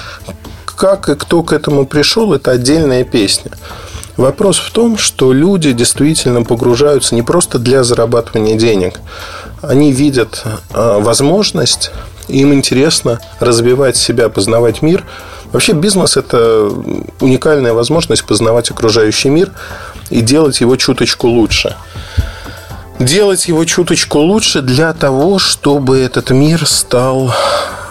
как 0.64 1.08
и 1.08 1.14
кто 1.14 1.44
к 1.44 1.52
этому 1.52 1.86
пришел, 1.86 2.32
это 2.34 2.50
отдельная 2.50 3.04
песня. 3.04 3.52
Вопрос 4.16 4.58
в 4.58 4.72
том, 4.72 4.98
что 4.98 5.32
люди 5.32 5.70
действительно 5.70 6.42
погружаются 6.42 7.14
не 7.14 7.22
просто 7.22 7.60
для 7.60 7.84
зарабатывания 7.84 8.56
денег. 8.56 8.98
Они 9.62 9.92
видят 9.92 10.42
а, 10.72 10.98
возможность, 10.98 11.92
им 12.26 12.52
интересно 12.52 13.20
развивать 13.38 13.96
себя, 13.96 14.28
познавать 14.28 14.82
мир– 14.82 15.04
Вообще 15.52 15.72
бизнес– 15.72 16.16
это 16.16 16.70
уникальная 17.20 17.72
возможность 17.72 18.24
познавать 18.24 18.70
окружающий 18.70 19.30
мир 19.30 19.50
и 20.10 20.20
делать 20.20 20.60
его 20.60 20.76
чуточку 20.76 21.28
лучше. 21.28 21.74
Делать 22.98 23.48
его 23.48 23.64
чуточку 23.64 24.18
лучше 24.18 24.60
для 24.60 24.92
того, 24.92 25.38
чтобы 25.38 25.98
этот 25.98 26.30
мир 26.30 26.66
стал 26.66 27.32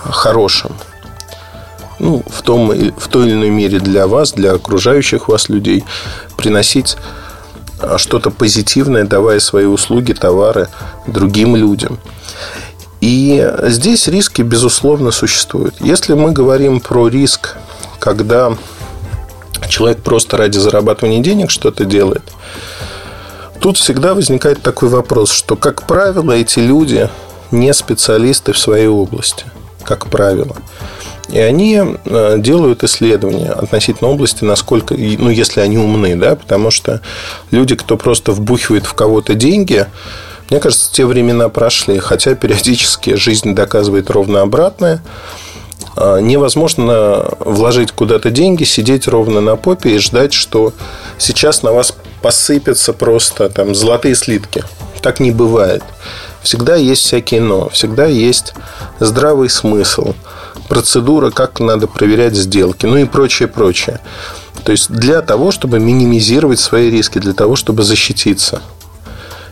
хорошим. 0.04 0.72
Ну, 2.00 2.24
в, 2.28 2.42
том, 2.44 2.72
в 2.98 3.08
той 3.08 3.28
или 3.28 3.34
иной 3.34 3.50
мере 3.50 3.80
для 3.80 4.06
вас, 4.06 4.34
для 4.34 4.54
окружающих 4.54 5.28
вас 5.28 5.50
людей, 5.50 5.84
приносить 6.38 6.96
а, 7.80 7.98
что-то 7.98 8.30
позитивное, 8.30 9.04
давая 9.04 9.40
свои 9.40 9.66
услуги, 9.66 10.14
товары 10.14 10.68
другим 11.08 11.56
людям. 11.56 12.00
И 13.02 13.48
здесь 13.64 14.08
риски, 14.08 14.42
безусловно, 14.42 15.12
существуют. 15.12 15.76
Если 15.80 16.14
мы 16.14 16.32
говорим 16.32 16.80
про 16.80 17.08
риск, 17.08 17.56
когда 18.00 18.58
человек 19.70 20.02
просто 20.02 20.38
ради 20.38 20.58
зарабатывания 20.58 21.22
денег 21.22 21.52
что-то 21.52 21.86
делает, 21.86 22.24
тут 23.60 23.78
всегда 23.78 24.14
возникает 24.14 24.62
такой 24.62 24.90
вопрос, 24.90 25.32
что, 25.32 25.56
как 25.56 25.84
правило, 25.84 26.32
эти 26.32 26.60
люди 26.60 27.10
не 27.52 27.74
специалисты 27.74 28.54
в 28.54 28.58
своей 28.58 28.88
области, 28.88 29.46
как 29.84 30.08
правило. 30.08 30.56
И 31.30 31.40
они 31.40 31.82
э, 32.06 32.36
делают 32.38 32.84
исследования 32.84 33.52
относительно 33.52 34.10
области, 34.10 34.46
насколько, 34.46 34.96
ну, 34.96 35.30
если 35.30 35.60
они 35.60 35.78
умны, 35.78 36.16
да, 36.16 36.36
потому 36.36 36.72
что 36.72 37.02
люди, 37.52 37.76
кто 37.76 37.98
просто 37.98 38.32
вбухивает 38.32 38.86
в 38.86 38.94
кого-то 38.94 39.34
деньги, 39.34 39.88
мне 40.50 40.60
кажется, 40.60 40.92
те 40.92 41.06
времена 41.06 41.50
прошли, 41.50 42.00
хотя 42.00 42.36
периодически 42.36 43.16
жизнь 43.16 43.54
доказывает 43.54 44.10
ровно 44.10 44.42
обратное. 44.42 45.04
А, 45.96 46.20
невозможно 46.20 47.26
вложить 47.40 47.92
куда-то 47.92 48.30
деньги, 48.30 48.64
сидеть 48.64 49.08
ровно 49.08 49.42
на 49.42 49.58
попе 49.58 49.96
и 49.96 49.98
ждать, 49.98 50.32
что 50.34 50.74
сейчас 51.18 51.64
на 51.64 51.74
вас 51.74 51.94
посыпятся 52.22 52.94
просто 52.94 53.50
там 53.50 53.76
золотые 53.76 54.16
слитки. 54.16 54.64
Так 55.02 55.20
не 55.20 55.32
бывает. 55.32 55.84
Всегда 56.42 56.76
есть 56.76 57.02
всякие 57.02 57.42
но, 57.42 57.68
всегда 57.70 58.06
есть 58.06 58.54
здравый 59.00 59.50
смысл, 59.50 60.14
процедура, 60.70 61.30
как 61.30 61.60
надо 61.60 61.88
проверять 61.88 62.36
сделки, 62.36 62.86
ну 62.86 62.98
и 62.98 63.06
прочее, 63.06 63.50
прочее. 63.50 64.00
То 64.64 64.72
есть 64.72 64.90
для 64.90 65.22
того, 65.22 65.52
чтобы 65.52 65.80
минимизировать 65.80 66.60
свои 66.60 66.90
риски, 66.90 67.20
для 67.20 67.34
того, 67.34 67.58
чтобы 67.58 67.84
защититься– 67.84 68.62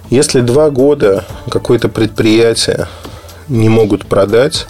если 0.09 0.41
два 0.41 0.69
года 0.69 1.25
какое-то 1.49 1.89
предприятие 1.89 2.87
не 3.47 3.69
могут 3.69 4.05
продать, 4.05 4.67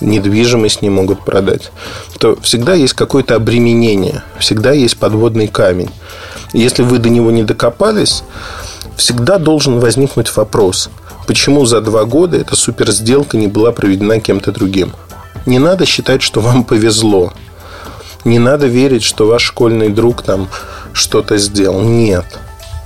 недвижимость 0.00 0.82
не 0.82 0.90
могут 0.90 1.24
продать, 1.24 1.72
то 2.18 2.38
всегда 2.40 2.74
есть 2.74 2.94
какое-то 2.94 3.34
обременение, 3.34 4.22
всегда 4.38 4.72
есть 4.72 4.96
подводный 4.96 5.48
камень. 5.48 5.90
Если 6.52 6.82
вы 6.82 6.98
до 6.98 7.08
него 7.08 7.30
не 7.30 7.42
докопались, 7.42 8.22
всегда 8.96 9.38
должен 9.38 9.80
возникнуть 9.80 10.34
вопрос, 10.36 10.90
почему 11.26 11.66
за 11.66 11.80
два 11.80 12.04
года 12.04 12.36
эта 12.36 12.56
суперсделка 12.56 13.36
не 13.36 13.46
была 13.46 13.72
проведена 13.72 14.20
кем-то 14.20 14.52
другим. 14.52 14.92
Не 15.44 15.58
надо 15.58 15.86
считать, 15.86 16.22
что 16.22 16.40
вам 16.40 16.64
повезло. 16.64 17.32
Не 18.24 18.38
надо 18.38 18.66
верить, 18.66 19.04
что 19.04 19.26
ваш 19.26 19.42
школьный 19.42 19.90
друг 19.90 20.22
там 20.22 20.48
что-то 20.92 21.36
сделал. 21.38 21.82
Нет. 21.82 22.24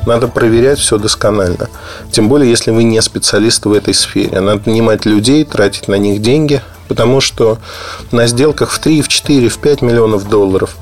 Надо 0.07 0.29
проверять 0.29 0.79
все 0.79 0.99
досконально. 0.99 1.69
Тем 2.11 2.29
более, 2.29 2.51
если 2.51 2.71
вы 2.71 2.85
не 2.85 3.01
специалист 3.03 3.65
в 3.65 3.73
этой 3.73 3.95
сфере. 3.95 4.41
Надо 4.41 4.63
нанимать 4.69 5.05
людей, 5.05 5.45
тратить 5.45 5.89
на 5.89 5.97
них 5.97 6.23
деньги, 6.23 6.63
потому 6.89 7.21
что 7.21 7.59
на 8.11 8.27
сделках 8.27 8.71
в 8.71 8.79
3, 8.79 9.03
в 9.03 9.09
4, 9.09 9.49
в 9.49 9.59
5 9.59 9.83
миллионов 9.83 10.29
долларов 10.29 10.77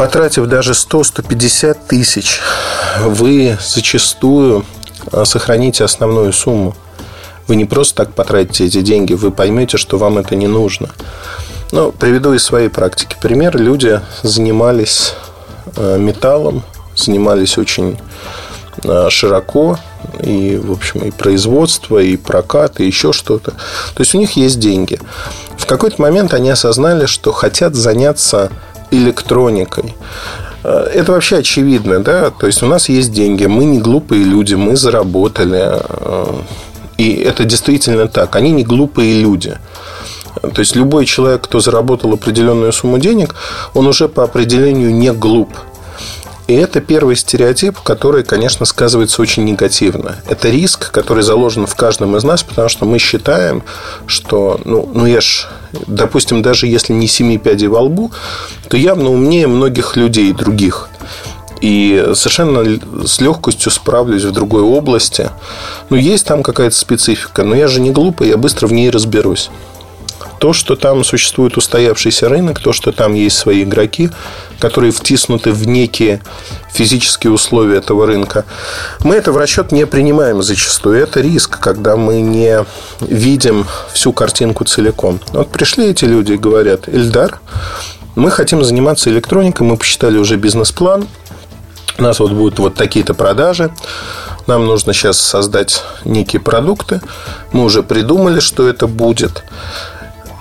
потратив 0.00 0.46
даже 0.46 0.72
100-150 0.72 1.76
тысяч, 1.86 2.40
вы 3.00 3.58
зачастую 3.60 4.64
а, 5.12 5.26
сохраните 5.26 5.84
основную 5.84 6.32
сумму. 6.32 6.74
Вы 7.46 7.56
не 7.56 7.66
просто 7.66 7.96
так 7.96 8.14
потратите 8.14 8.64
эти 8.64 8.80
деньги, 8.80 9.12
вы 9.12 9.30
поймете, 9.30 9.76
что 9.76 9.98
вам 9.98 10.16
это 10.16 10.36
не 10.36 10.46
нужно. 10.46 10.88
Ну, 11.72 11.92
приведу 11.92 12.32
из 12.32 12.42
своей 12.42 12.70
практики 12.70 13.14
пример. 13.20 13.58
Люди 13.58 14.00
занимались 14.22 15.12
а, 15.76 15.98
металлом, 15.98 16.62
занимались 17.00 17.58
очень 17.58 17.98
а, 18.84 19.10
широко, 19.10 19.78
и, 20.22 20.60
в 20.62 20.72
общем, 20.72 21.00
и 21.00 21.10
производство, 21.10 21.98
и 21.98 22.16
прокат, 22.16 22.80
и 22.80 22.86
еще 22.86 23.12
что-то. 23.12 23.52
То 23.52 24.00
есть 24.00 24.14
у 24.14 24.18
них 24.18 24.32
есть 24.32 24.58
деньги. 24.58 24.98
В 25.56 25.66
какой-то 25.66 26.00
момент 26.00 26.34
они 26.34 26.50
осознали, 26.50 27.06
что 27.06 27.32
хотят 27.32 27.74
заняться 27.74 28.50
электроникой. 28.90 29.94
Э, 30.64 30.88
это 30.92 31.12
вообще 31.12 31.38
очевидно, 31.38 32.00
да? 32.00 32.30
То 32.30 32.46
есть 32.46 32.62
у 32.62 32.66
нас 32.66 32.88
есть 32.88 33.12
деньги, 33.12 33.46
мы 33.46 33.64
не 33.64 33.78
глупые 33.78 34.24
люди, 34.24 34.54
мы 34.54 34.76
заработали. 34.76 35.62
Э, 35.62 36.26
и 36.96 37.12
это 37.14 37.44
действительно 37.44 38.08
так. 38.08 38.36
Они 38.36 38.50
не 38.50 38.64
глупые 38.64 39.20
люди. 39.20 39.56
То 40.54 40.60
есть 40.60 40.76
любой 40.76 41.06
человек, 41.06 41.42
кто 41.42 41.60
заработал 41.60 42.12
определенную 42.12 42.72
сумму 42.72 42.98
денег, 42.98 43.34
он 43.74 43.86
уже 43.86 44.08
по 44.08 44.22
определению 44.22 44.94
не 44.94 45.12
глуп. 45.12 45.48
И 46.50 46.52
это 46.52 46.80
первый 46.80 47.14
стереотип, 47.14 47.78
который, 47.78 48.24
конечно, 48.24 48.66
сказывается 48.66 49.22
очень 49.22 49.44
негативно. 49.44 50.16
Это 50.28 50.50
риск, 50.50 50.90
который 50.90 51.22
заложен 51.22 51.64
в 51.64 51.76
каждом 51.76 52.16
из 52.16 52.24
нас, 52.24 52.42
потому 52.42 52.68
что 52.68 52.86
мы 52.86 52.98
считаем, 52.98 53.62
что, 54.06 54.60
ну, 54.64 54.90
ну 54.92 55.06
я 55.06 55.20
ж, 55.20 55.46
допустим, 55.86 56.42
даже 56.42 56.66
если 56.66 56.92
не 56.92 57.06
семи 57.06 57.38
пядей 57.38 57.68
во 57.68 57.82
лбу, 57.82 58.10
то 58.68 58.76
явно 58.76 59.10
умнее 59.10 59.46
многих 59.46 59.94
людей 59.94 60.32
других. 60.32 60.88
И 61.60 62.04
совершенно 62.14 62.64
с 63.06 63.20
легкостью 63.20 63.70
справлюсь 63.70 64.24
в 64.24 64.32
другой 64.32 64.62
области. 64.62 65.30
Ну, 65.88 65.96
есть 65.96 66.26
там 66.26 66.42
какая-то 66.42 66.74
специфика, 66.74 67.44
но 67.44 67.54
я 67.54 67.68
же 67.68 67.80
не 67.80 67.92
глупый, 67.92 68.26
я 68.26 68.36
быстро 68.36 68.66
в 68.66 68.72
ней 68.72 68.90
разберусь. 68.90 69.50
То, 70.40 70.54
что 70.54 70.74
там 70.74 71.04
существует 71.04 71.58
устоявшийся 71.58 72.30
рынок, 72.30 72.60
то, 72.60 72.72
что 72.72 72.92
там 72.92 73.12
есть 73.12 73.36
свои 73.36 73.62
игроки, 73.62 74.08
которые 74.58 74.90
втиснуты 74.90 75.52
в 75.52 75.66
некие 75.68 76.22
физические 76.72 77.30
условия 77.32 77.76
этого 77.76 78.06
рынка, 78.06 78.46
мы 79.04 79.16
это 79.16 79.32
в 79.32 79.36
расчет 79.36 79.70
не 79.70 79.86
принимаем 79.86 80.42
зачастую. 80.42 80.98
Это 80.98 81.20
риск, 81.20 81.60
когда 81.60 81.96
мы 81.96 82.22
не 82.22 82.64
видим 83.00 83.66
всю 83.92 84.14
картинку 84.14 84.64
целиком. 84.64 85.20
Вот 85.32 85.50
пришли 85.50 85.90
эти 85.90 86.06
люди 86.06 86.32
и 86.32 86.38
говорят, 86.38 86.88
Эльдар, 86.88 87.38
мы 88.16 88.30
хотим 88.30 88.64
заниматься 88.64 89.10
электроникой, 89.10 89.66
мы 89.66 89.76
посчитали 89.76 90.16
уже 90.16 90.36
бизнес-план, 90.36 91.06
у 91.98 92.02
нас 92.02 92.18
вот 92.18 92.32
будут 92.32 92.58
вот 92.58 92.74
такие-то 92.76 93.12
продажи, 93.12 93.70
нам 94.46 94.64
нужно 94.64 94.94
сейчас 94.94 95.18
создать 95.18 95.82
некие 96.04 96.40
продукты, 96.40 97.02
мы 97.52 97.62
уже 97.62 97.82
придумали, 97.82 98.40
что 98.40 98.66
это 98.66 98.86
будет. 98.86 99.44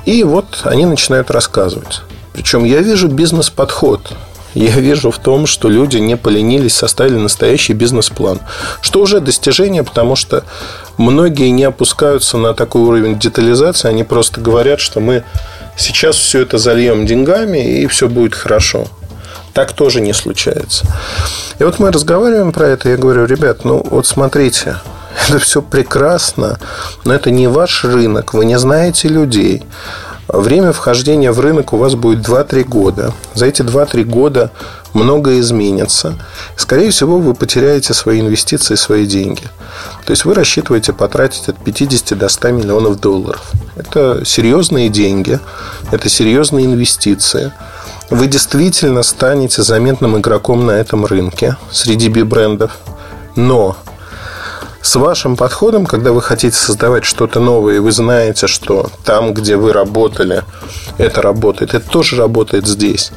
И 0.10 0.24
вот 0.24 0.62
они 0.64 0.88
начинают 0.88 1.30
рассказывать. 1.30 2.02
Причем 2.34 2.64
я 2.64 2.80
вижу 2.80 3.08
бизнес-подход. 3.08 4.12
Я 4.56 4.72
вижу 4.72 5.12
в 5.12 5.20
том, 5.20 5.46
что 5.46 5.70
люди 5.70 5.98
не 5.98 6.18
поленились, 6.18 6.74
составили 6.74 7.18
настоящий 7.18 7.74
бизнес-план. 7.74 8.40
Что 8.82 9.02
уже 9.02 9.20
достижение, 9.20 9.84
потому 9.84 10.16
что 10.16 10.46
многие 10.98 11.50
не 11.50 11.64
опускаются 11.64 12.40
на 12.40 12.56
такой 12.56 12.82
уровень 12.82 13.20
детализации. 13.20 13.88
Они 13.88 14.04
просто 14.04 14.42
говорят, 14.42 14.80
что 14.80 15.00
мы 15.00 15.26
сейчас 15.78 16.16
все 16.16 16.42
это 16.42 16.58
зальем 16.58 17.06
деньгами, 17.06 17.82
и 17.82 17.86
все 17.86 18.10
будет 18.10 18.34
хорошо. 18.34 18.88
Так 19.54 19.74
тоже 19.74 20.02
не 20.02 20.14
случается. 20.14 20.88
И 21.60 21.64
вот 21.64 21.78
мы 21.78 21.92
разговариваем 21.92 22.52
про 22.52 22.70
это, 22.70 22.90
я 22.90 22.98
говорю, 22.98 23.26
ребят, 23.26 23.64
ну 23.64 23.86
вот 23.88 24.08
смотрите, 24.08 24.78
это 25.28 25.40
все 25.40 25.62
прекрасно, 25.62 26.60
но 27.06 27.14
это 27.14 27.32
не 27.32 27.48
ваш 27.48 27.84
рынок, 27.84 28.34
вы 28.34 28.46
не 28.46 28.58
знаете 28.58 29.08
людей. 29.08 29.64
Время 30.28 30.74
вхождения 30.74 31.32
в 31.32 31.40
рынок 31.40 31.74
у 31.74 31.78
вас 31.78 31.96
будет 31.96 32.20
2-3 32.20 32.64
года. 32.64 33.14
За 33.34 33.48
эти 33.48 33.64
2-3 33.64 34.04
года 34.04 34.52
многое 34.94 35.40
изменится. 35.40 36.20
Скорее 36.56 36.92
всего, 36.92 37.18
вы 37.18 37.34
потеряете 37.34 37.96
свои 37.96 38.22
инвестиции, 38.22 38.76
свои 38.76 39.08
деньги. 39.08 39.42
То 40.06 40.12
есть 40.12 40.26
вы 40.26 40.36
рассчитываете 40.36 40.94
потратить 40.94 41.50
от 41.50 41.58
50 41.58 42.16
до 42.16 42.30
100 42.30 42.52
миллионов 42.52 43.00
долларов. 43.00 43.42
Это 43.76 44.24
серьезные 44.24 44.90
деньги, 44.90 45.40
это 45.92 46.10
серьезные 46.10 46.68
инвестиции. 46.68 47.52
Вы 48.12 48.28
действительно 48.28 49.02
станете 49.02 49.64
заметным 49.64 50.16
игроком 50.16 50.64
на 50.64 50.72
этом 50.72 51.08
рынке 51.08 51.58
среди 51.72 52.08
би-брендов. 52.08 52.78
Но 53.36 53.78
с 54.82 54.96
вашим 54.96 55.36
подходом, 55.36 55.86
когда 55.86 56.12
вы 56.12 56.22
хотите 56.22 56.56
создавать 56.56 57.04
что-то 57.04 57.40
новое, 57.40 57.76
и 57.76 57.80
вы 57.80 57.92
знаете, 57.92 58.48
что 58.48 58.90
там, 59.04 59.34
где 59.34 59.58
вы 59.58 59.74
работали, 59.74 60.44
это 60.98 61.22
работает, 61.22 61.74
это 61.74 61.90
тоже 61.90 62.16
работает 62.16 62.66
здесь. 62.66 63.12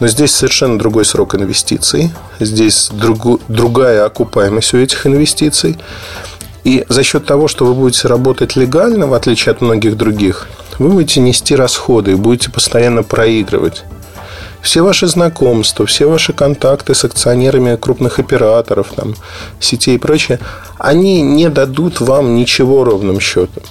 Но 0.00 0.08
здесь 0.08 0.34
совершенно 0.34 0.78
другой 0.78 1.04
срок 1.04 1.34
инвестиций, 1.34 2.12
здесь 2.40 2.90
другу, 2.92 3.40
другая 3.48 4.04
окупаемость 4.04 4.74
у 4.74 4.78
этих 4.78 5.06
инвестиций. 5.06 5.78
И 6.64 6.84
за 6.88 7.02
счет 7.02 7.24
того, 7.24 7.48
что 7.48 7.64
вы 7.64 7.74
будете 7.74 8.08
работать 8.08 8.56
легально, 8.56 9.06
в 9.06 9.14
отличие 9.14 9.52
от 9.52 9.60
многих 9.62 9.96
других, 9.96 10.48
вы 10.78 10.90
будете 10.90 11.20
нести 11.20 11.56
расходы 11.56 12.12
и 12.12 12.16
будете 12.16 12.50
постоянно 12.50 13.02
проигрывать 13.02 13.84
все 14.62 14.82
ваши 14.82 15.06
знакомства, 15.06 15.86
все 15.86 16.08
ваши 16.08 16.32
контакты 16.32 16.94
с 16.94 17.04
акционерами 17.04 17.76
крупных 17.76 18.18
операторов, 18.18 18.88
там, 18.94 19.14
сетей 19.60 19.96
и 19.96 19.98
прочее, 19.98 20.40
они 20.78 21.22
не 21.22 21.48
дадут 21.48 22.00
вам 22.00 22.36
ничего 22.36 22.84
ровным 22.84 23.20
счетом. 23.20 23.62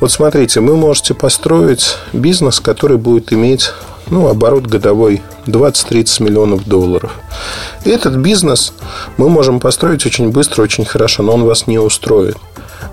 Вот 0.00 0.10
смотрите, 0.10 0.60
вы 0.60 0.76
можете 0.76 1.14
построить 1.14 1.96
бизнес, 2.12 2.60
который 2.60 2.96
будет 2.96 3.32
иметь 3.32 3.72
ну, 4.08 4.28
оборот 4.28 4.66
годовой 4.66 5.22
20-30 5.46 6.22
миллионов 6.22 6.64
долларов. 6.66 7.12
И 7.84 7.90
этот 7.90 8.16
бизнес 8.16 8.72
мы 9.16 9.28
можем 9.28 9.60
построить 9.60 10.04
очень 10.06 10.30
быстро, 10.30 10.62
очень 10.62 10.84
хорошо, 10.84 11.22
но 11.22 11.34
он 11.34 11.44
вас 11.44 11.66
не 11.66 11.78
устроит 11.78 12.36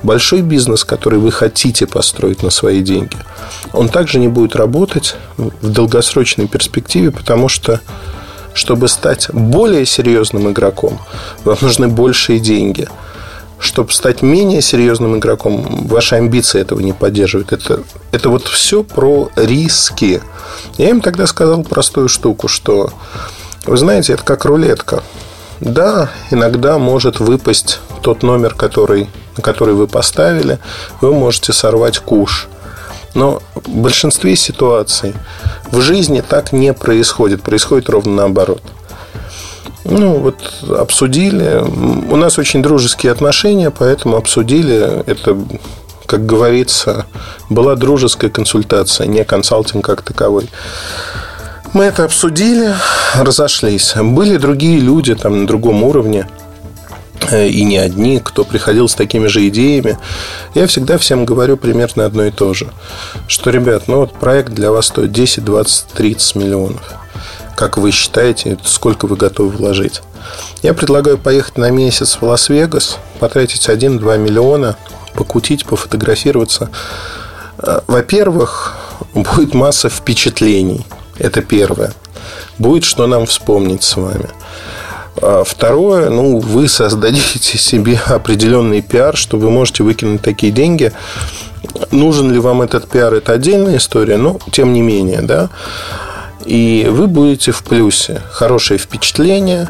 большой 0.04 0.42
бизнес, 0.42 0.84
который 0.84 1.20
вы 1.20 1.32
хотите 1.32 1.88
построить 1.88 2.44
на 2.44 2.50
свои 2.50 2.82
деньги, 2.82 3.18
он 3.74 3.90
также 3.90 4.20
не 4.20 4.28
будет 4.28 4.56
работать 4.56 5.16
в 5.38 5.70
долгосрочной 5.70 6.48
перспективе, 6.48 7.12
потому 7.12 7.50
что 7.50 7.82
чтобы 8.54 8.88
стать 8.88 9.30
более 9.32 9.86
серьезным 9.86 10.50
игроком, 10.52 11.00
вам 11.44 11.58
нужны 11.62 11.88
большие 11.88 12.40
деньги. 12.40 12.88
Чтобы 13.60 13.92
стать 13.94 14.24
менее 14.24 14.62
серьезным 14.62 15.18
игроком, 15.18 15.88
ваши 15.88 16.16
амбиции 16.16 16.60
этого 16.60 16.80
не 16.80 16.94
поддерживают. 16.94 17.54
Это, 17.54 17.84
это 18.12 18.30
вот 18.30 18.48
все 18.48 18.84
про 18.84 19.30
риски. 19.36 20.20
Я 20.80 20.90
им 20.90 21.00
тогда 21.00 21.28
сказал 21.28 21.64
простую 21.64 22.10
штуку, 22.10 22.48
что, 22.48 22.92
вы 23.66 23.78
знаете, 23.78 24.14
это 24.14 24.24
как 24.24 24.46
рулетка. 24.46 25.04
Да, 25.62 26.10
иногда 26.32 26.78
может 26.78 27.20
выпасть 27.20 27.80
тот 28.02 28.24
номер, 28.24 28.56
который 28.56 29.08
на 29.38 29.44
который 29.44 29.74
вы 29.74 29.88
поставили, 29.88 30.60
вы 31.00 31.14
можете 31.14 31.54
сорвать 31.54 32.00
куш. 32.00 32.48
Но 33.14 33.42
в 33.56 33.70
большинстве 33.70 34.36
ситуаций 34.36 35.14
в 35.72 35.82
жизни 35.82 36.22
так 36.22 36.54
не 36.54 36.74
происходит. 36.74 37.42
Происходит 37.42 37.90
ровно 37.90 38.14
наоборот. 38.14 38.62
Ну, 39.84 40.20
вот 40.20 40.38
обсудили. 40.70 41.62
У 42.10 42.16
нас 42.16 42.38
очень 42.38 42.62
дружеские 42.62 43.12
отношения, 43.12 43.72
поэтому 43.72 44.16
обсудили. 44.16 45.04
Это, 45.08 45.38
как 46.06 46.26
говорится, 46.26 47.06
была 47.50 47.76
дружеская 47.76 48.30
консультация, 48.30 49.08
не 49.08 49.26
консалтинг 49.26 49.84
как 49.84 50.04
таковой. 50.04 50.50
Мы 51.74 51.86
это 51.86 52.04
обсудили, 52.04 52.74
разошлись. 53.16 53.94
Были 53.96 54.38
другие 54.38 54.80
люди 54.80 55.16
там 55.16 55.42
на 55.42 55.48
другом 55.48 55.84
уровне– 55.84 56.28
э, 57.32 57.48
и 57.48 57.64
не 57.64 57.78
одни, 57.78 58.20
кто 58.20 58.44
приходил 58.44 58.88
с 58.88 58.96
такими 58.96 59.28
же 59.28 59.48
идеями, 59.48 59.98
я 60.54 60.68
всегда 60.68 60.98
всем 60.98 61.26
говорю 61.26 61.58
примерно 61.58 62.06
одно 62.06 62.26
и 62.26 62.32
то 62.32 62.54
же. 62.54 62.70
Что, 63.28 63.50
ребят, 63.50 63.84
ну 63.88 64.02
вот 64.02 64.14
проект 64.14 64.54
для 64.54 64.72
вас 64.72 64.88
стоит 64.88 65.12
10, 65.12 65.44
20, 65.44 65.88
30 65.88 66.36
миллионов. 66.36 66.94
Как 67.56 67.78
вы 67.78 67.92
считаете, 67.92 68.58
сколько 68.64 69.06
вы 69.06 69.16
готовы 69.16 69.50
вложить? 69.50 70.02
Я 70.62 70.74
предлагаю 70.74 71.18
поехать 71.18 71.58
на 71.58 71.70
месяц 71.70 72.18
в 72.20 72.24
Лас-Вегас, 72.24 72.98
потратить 73.20 73.68
1-2 73.68 74.18
миллиона, 74.18 74.76
покутить, 75.14 75.66
пофотографироваться. 75.66 76.70
Э, 77.60 77.82
во-первых, 77.88 78.76
будет 79.14 79.54
масса 79.54 79.90
впечатлений. 79.90 80.86
Это 81.22 81.42
первое. 81.42 81.94
Будет 82.58 82.84
что 82.84 83.06
нам 83.06 83.28
вспомнить 83.28 83.84
с 83.84 83.96
вами. 83.96 84.30
А 85.22 85.44
второе, 85.46 86.10
ну, 86.10 86.40
вы 86.40 86.68
создадите 86.68 87.58
себе 87.58 88.00
определенный 88.08 88.82
пиар, 88.82 89.16
что 89.16 89.38
вы 89.38 89.52
можете 89.52 89.84
выкинуть 89.84 90.22
такие 90.22 90.52
деньги. 90.52 90.92
Нужен 91.92 92.32
ли 92.32 92.40
вам 92.40 92.64
этот 92.64 92.90
пиар, 92.90 93.14
это 93.14 93.34
отдельная 93.34 93.78
история, 93.78 94.18
но 94.18 94.40
тем 94.52 94.74
не 94.74 94.82
менее, 94.82 95.22
да. 95.22 95.50
И 96.44 96.88
вы 96.90 97.06
будете 97.06 97.52
в 97.52 97.64
плюсе. 97.64 98.20
Хорошее 98.32 98.80
впечатление, 98.80 99.70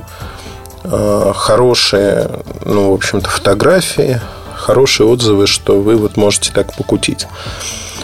а, 0.86 1.34
хорошие, 1.34 2.30
ну, 2.64 2.92
в 2.92 2.94
общем-то, 2.94 3.30
фотографии, 3.30 4.22
хорошие 4.62 5.08
отзывы, 5.08 5.47
что 5.47 5.82
вы 5.82 5.97
вот 5.97 6.17
можете 6.17 6.52
так 6.54 6.76
покутить. 6.76 7.28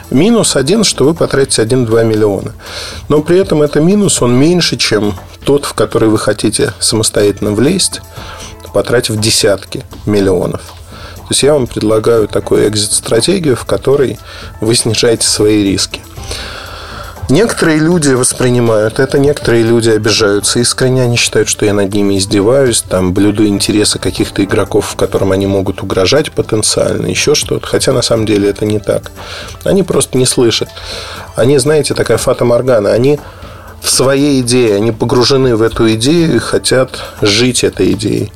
Минус 0.09 0.55
один, 0.55 0.83
что 0.83 1.05
вы 1.05 1.13
потратите 1.13 1.63
1-2 1.63 2.03
миллиона. 2.03 2.53
Но 3.09 3.21
при 3.21 3.37
этом 3.39 3.61
это 3.61 3.79
минус, 3.79 4.21
он 4.21 4.33
меньше, 4.35 4.77
чем 4.77 5.13
тот, 5.43 5.65
в 5.65 5.73
который 5.73 6.09
вы 6.09 6.17
хотите 6.17 6.73
самостоятельно 6.79 7.51
влезть, 7.51 8.01
потратив 8.73 9.17
десятки 9.17 9.83
миллионов. 10.05 10.61
То 10.61 11.31
есть 11.31 11.43
я 11.43 11.53
вам 11.53 11.67
предлагаю 11.67 12.27
такую 12.27 12.67
экзит-стратегию, 12.69 13.57
в 13.57 13.65
которой 13.65 14.17
вы 14.61 14.75
снижаете 14.75 15.27
свои 15.27 15.63
риски. 15.63 16.01
Некоторые 17.29 17.79
люди 17.79 18.13
воспринимают 18.13 18.99
это, 18.99 19.19
некоторые 19.19 19.63
люди 19.63 19.89
обижаются 19.89 20.59
искренне, 20.59 21.03
они 21.03 21.17
считают, 21.17 21.49
что 21.49 21.65
я 21.65 21.73
над 21.73 21.93
ними 21.93 22.17
издеваюсь, 22.17 22.81
там, 22.81 23.13
блюду 23.13 23.45
интересы 23.45 23.99
каких-то 23.99 24.45
игроков, 24.45 24.91
в 24.91 24.95
котором 24.95 25.33
они 25.33 25.45
могут 25.45 25.83
угрожать 25.83 26.31
потенциально, 26.31 27.05
еще 27.05 27.35
что-то. 27.35 27.67
Хотя 27.67 27.91
на 27.91 28.01
самом 28.01 28.25
деле 28.25 28.49
это 28.49 28.63
не 28.63 28.79
так. 28.79 29.11
Они 29.65 29.83
просто 29.83 30.17
не 30.17 30.25
слышат. 30.25 30.69
Они, 31.35 31.57
знаете, 31.57 31.93
такая 31.95 32.17
фата 32.17 32.45
Моргана, 32.45 32.93
они 32.93 33.19
в 33.81 33.89
своей 33.89 34.39
идее, 34.39 34.75
они 34.75 34.93
погружены 34.93 35.57
в 35.57 35.61
эту 35.61 35.93
идею 35.95 36.33
и 36.33 36.39
хотят 36.39 36.97
жить 37.21 37.65
этой 37.65 37.91
идеей. 37.91 38.31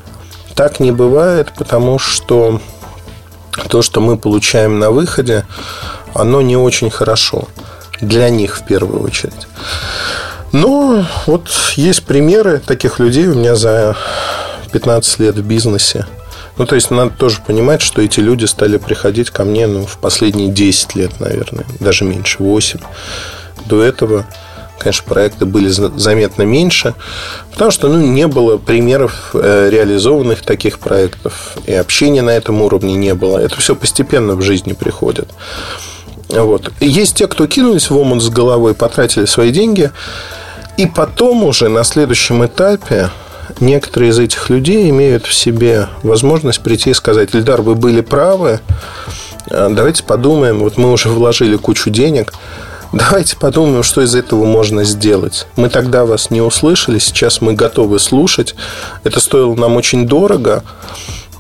Так 0.54 0.82
не 0.82 0.91
бывает, 0.91 1.54
потому 1.58 1.97
что 1.97 2.60
то, 3.69 3.82
что 3.82 4.01
мы 4.01 4.17
получаем 4.17 4.80
на 4.80 4.91
выходе, 4.91 5.45
оно 6.13 6.41
не 6.41 6.58
очень 6.58 6.89
хорошо 6.89 7.47
для 8.02 8.30
них 8.30 8.58
в 8.58 8.66
первую 8.66 9.04
очередь. 9.04 9.48
Но 10.52 11.06
вот 11.28 11.50
есть 11.76 12.04
примеры 12.04 12.60
таких 12.60 13.00
людей 13.00 13.28
у 13.28 13.36
меня 13.36 13.56
за 13.56 13.96
15 14.72 15.20
лет 15.20 15.36
в 15.36 15.44
бизнесе. 15.46 16.06
Ну, 16.58 16.66
то 16.66 16.76
есть, 16.76 16.92
надо 16.92 17.12
тоже 17.12 17.40
понимать, 17.46 17.82
что 17.82 18.02
эти 18.02 18.20
люди 18.20 18.46
стали 18.46 18.78
приходить 18.78 19.30
ко 19.30 19.46
мне 19.46 19.68
ну, 19.68 19.86
в 19.86 19.98
последние 19.98 20.50
10 20.50 20.96
лет, 20.96 21.20
наверное, 21.20 21.66
даже 21.80 22.04
меньше, 22.04 22.38
8. 22.40 22.80
До 23.66 23.82
этого, 23.82 24.26
конечно, 24.78 25.06
проекты 25.08 25.46
были 25.46 25.70
заметно 25.70 26.44
меньше, 26.44 26.94
потому 27.52 27.72
что 27.72 27.88
ну, 27.88 28.06
не 28.06 28.28
было 28.28 28.58
примеров 28.58 29.32
э, 29.34 29.70
реализованных 29.72 30.42
таких 30.42 30.80
проектов, 30.80 31.58
и 31.66 31.74
общения 31.74 32.22
на 32.22 32.32
этом 32.32 32.62
уровне 32.62 32.96
не 32.96 33.14
было. 33.14 33.38
Это 33.40 33.56
все 33.56 33.74
постепенно 33.74 34.36
в 34.36 34.42
жизни 34.42 34.74
приходит. 34.74 35.30
Вот. 36.32 36.72
Есть 36.80 37.17
те, 37.17 37.28
кто 37.28 37.48
кинулись 37.48 37.89
в 37.89 37.98
омут 37.98 38.24
с 38.24 38.30
головой, 38.30 38.74
потратили 38.74 39.26
свои 39.26 39.52
деньги, 39.52 39.91
и 40.78 40.86
потом 40.86 41.44
уже 41.44 41.70
на 41.70 41.84
следующем 41.84 42.46
этапе 42.46 43.10
некоторые 43.60 44.12
из 44.12 44.20
этих 44.20 44.50
людей 44.50 44.89
имеют 44.89 45.26
в 45.26 45.34
себе 45.34 45.88
возможность 46.04 46.62
прийти 46.62 46.91
и 46.91 46.94
сказать, 46.94 47.36
Ильдар, 47.36 47.62
вы 47.62 47.76
были 47.76 48.02
правы, 48.02 48.62
а, 49.50 49.70
давайте 49.70 50.04
подумаем, 50.04 50.60
вот 50.60 50.78
мы 50.78 50.91
уже 50.91 51.10
вложили 51.10 51.58
кучу 51.58 51.89
денег, 51.89 52.34
давайте 52.94 53.36
подумаем, 53.36 53.84
что 53.84 54.02
из 54.02 54.15
этого 54.15 54.46
можно 54.46 54.84
сделать. 54.84 55.48
Мы 55.58 55.70
тогда 55.70 56.06
вас 56.06 56.30
не 56.30 56.41
услышали, 56.41 57.00
сейчас 57.00 57.41
мы 57.41 57.54
готовы 57.54 58.00
слушать. 58.00 58.56
Это 59.04 59.20
стоило 59.20 59.56
нам 59.56 59.76
очень 59.76 60.08
дорого, 60.08 60.63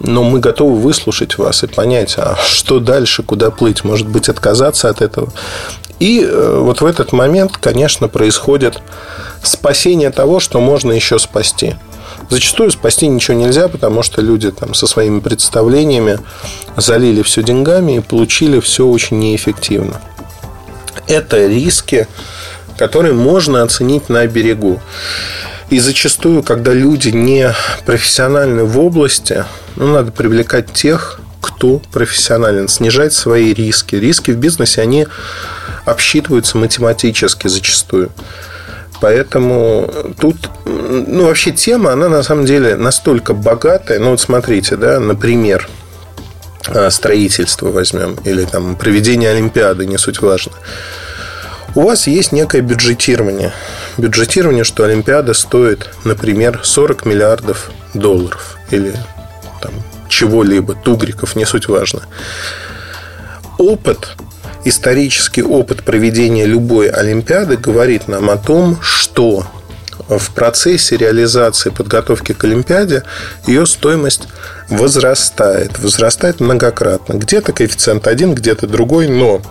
но 0.03 0.23
мы 0.23 0.39
готовы 0.39 0.79
выслушать 0.79 1.37
вас 1.37 1.63
и 1.63 1.67
понять, 1.67 2.15
а 2.17 2.35
что 2.35 2.79
дальше, 2.79 3.23
куда 3.23 3.51
плыть, 3.51 3.83
может 3.83 4.07
быть, 4.07 4.29
отказаться 4.29 4.89
от 4.89 5.01
этого. 5.01 5.31
И 5.99 6.21
э, 6.21 6.57
вот 6.59 6.81
в 6.81 6.85
этот 6.85 7.11
момент, 7.11 7.57
конечно, 7.57 8.07
происходит 8.07 8.81
спасение 9.43 10.09
того, 10.09 10.39
что 10.39 10.59
можно 10.59 10.91
еще 10.91 11.19
спасти. 11.19 11.75
Зачастую 12.29 12.71
спасти 12.71 13.07
ничего 13.07 13.37
нельзя, 13.37 13.67
потому 13.67 14.03
что 14.03 14.21
люди 14.21 14.51
там 14.51 14.73
со 14.73 14.87
своими 14.87 15.19
представлениями 15.19 16.19
залили 16.77 17.21
все 17.21 17.43
деньгами 17.43 17.97
и 17.97 17.99
получили 17.99 18.59
все 18.59 18.85
очень 18.85 19.19
неэффективно. 19.19 20.01
Это 21.07 21.45
риски, 21.45 22.07
которые 22.77 23.13
можно 23.13 23.63
оценить 23.63 24.09
на 24.09 24.25
берегу. 24.27 24.79
И 25.71 25.79
зачастую, 25.79 26.43
когда 26.43 26.73
люди 26.73 27.09
не 27.09 27.55
профессиональны 27.85 28.65
в 28.65 28.77
области, 28.77 29.45
ну, 29.77 29.93
надо 29.93 30.11
привлекать 30.11 30.73
тех, 30.73 31.21
кто 31.39 31.81
профессионален, 31.93 32.67
снижать 32.67 33.13
свои 33.13 33.53
риски. 33.53 33.95
Риски 33.95 34.31
в 34.31 34.37
бизнесе, 34.37 34.81
они 34.81 35.07
обсчитываются 35.85 36.57
математически 36.57 37.47
зачастую. 37.47 38.11
Поэтому 38.99 39.89
тут, 40.19 40.49
ну, 40.65 41.27
вообще 41.27 41.51
тема, 41.51 41.93
она 41.93 42.09
на 42.09 42.21
самом 42.21 42.45
деле 42.45 42.75
настолько 42.75 43.33
богатая. 43.33 43.99
Ну, 43.99 44.11
вот 44.11 44.19
смотрите, 44.19 44.75
да, 44.75 44.99
например, 44.99 45.69
а, 46.67 46.89
строительство 46.91 47.71
возьмем, 47.71 48.17
или 48.25 48.43
там 48.43 48.75
проведение 48.75 49.31
Олимпиады, 49.31 49.85
не 49.85 49.97
суть 49.97 50.21
важно. 50.21 50.51
У 51.73 51.81
вас 51.81 52.07
есть 52.07 52.33
некое 52.33 52.61
бюджетирование. 52.61 53.53
Бюджетирование, 53.97 54.65
что 54.65 54.83
Олимпиада 54.83 55.33
стоит, 55.33 55.89
например, 56.03 56.59
40 56.63 57.05
миллиардов 57.05 57.71
долларов 57.93 58.57
или 58.71 58.93
там, 59.61 59.71
чего-либо, 60.09 60.75
тугриков, 60.75 61.35
не 61.35 61.45
суть 61.45 61.69
важно. 61.69 62.01
Опыт, 63.57 64.17
исторический 64.65 65.43
опыт 65.43 65.83
проведения 65.83 66.45
любой 66.45 66.89
Олимпиады 66.89 67.55
говорит 67.55 68.09
нам 68.09 68.29
о 68.29 68.37
том, 68.37 68.77
что 68.81 69.45
в 70.09 70.31
процессе 70.31 70.97
реализации 70.97 71.69
подготовки 71.69 72.33
к 72.33 72.43
Олимпиаде 72.43 73.03
ее 73.47 73.65
стоимость 73.65 74.27
возрастает. 74.69 75.79
Возрастает 75.79 76.39
многократно. 76.41 77.13
Где-то 77.13 77.53
коэффициент 77.53 78.07
один, 78.07 78.33
где-то 78.33 78.67
другой, 78.67 79.07
но 79.07 79.41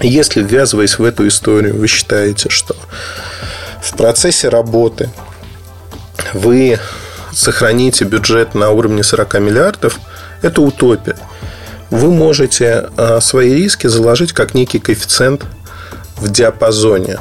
если, 0.00 0.42
ввязываясь 0.42 0.98
в 0.98 1.04
эту 1.04 1.26
историю, 1.28 1.76
вы 1.76 1.86
считаете, 1.86 2.50
что 2.50 2.76
в 3.82 3.96
процессе 3.96 4.48
работы 4.48 5.10
вы 6.32 6.78
сохраните 7.32 8.04
бюджет 8.04 8.54
на 8.54 8.70
уровне 8.70 9.02
40 9.02 9.40
миллиардов, 9.40 9.98
это 10.42 10.62
утопия. 10.62 11.16
Вы 11.90 12.10
можете 12.10 12.90
а, 12.96 13.20
свои 13.20 13.54
риски 13.54 13.86
заложить 13.86 14.32
как 14.32 14.54
некий 14.54 14.78
коэффициент 14.78 15.44
в 16.16 16.30
диапазоне. 16.30 17.18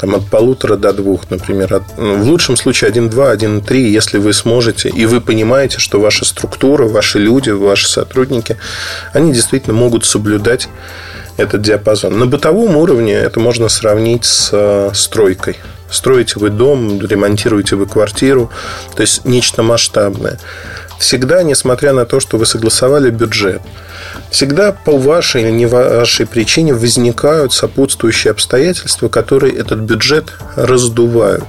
Там 0.00 0.14
от 0.14 0.26
полутора 0.26 0.76
до 0.76 0.92
двух, 0.92 1.30
например. 1.30 1.74
От, 1.74 1.82
ну, 1.96 2.16
в 2.16 2.24
лучшем 2.24 2.56
случае 2.56 2.90
1,2, 2.90 3.36
1,3, 3.36 3.76
если 3.78 4.18
вы 4.18 4.32
сможете, 4.32 4.90
и 4.90 5.06
вы 5.06 5.20
понимаете, 5.20 5.78
что 5.78 6.00
ваша 6.00 6.24
структура, 6.24 6.86
ваши 6.86 7.18
люди, 7.18 7.50
ваши 7.50 7.88
сотрудники, 7.88 8.58
они 9.12 9.32
действительно 9.32 9.74
могут 9.74 10.04
соблюдать 10.04 10.68
этот 11.36 11.62
диапазон. 11.62 12.18
На 12.18 12.26
бытовом 12.26 12.76
уровне 12.76 13.14
это 13.14 13.40
можно 13.40 13.68
сравнить 13.68 14.24
с 14.24 14.50
э, 14.52 14.90
стройкой. 14.94 15.56
Строите 15.90 16.34
вы 16.40 16.50
дом, 16.50 17.00
ремонтируете 17.00 17.76
вы 17.76 17.86
квартиру, 17.86 18.50
то 18.94 19.02
есть 19.02 19.24
нечто 19.24 19.62
масштабное. 19.62 20.38
Всегда, 20.98 21.42
несмотря 21.42 21.92
на 21.92 22.06
то, 22.06 22.20
что 22.20 22.38
вы 22.38 22.46
согласовали 22.46 23.10
бюджет, 23.10 23.60
всегда 24.30 24.72
по 24.72 24.96
вашей 24.96 25.42
или 25.42 25.50
не 25.50 25.66
вашей 25.66 26.26
причине 26.26 26.74
возникают 26.74 27.52
сопутствующие 27.52 28.30
обстоятельства, 28.30 29.08
которые 29.08 29.54
этот 29.54 29.80
бюджет 29.80 30.32
раздувают. 30.56 31.44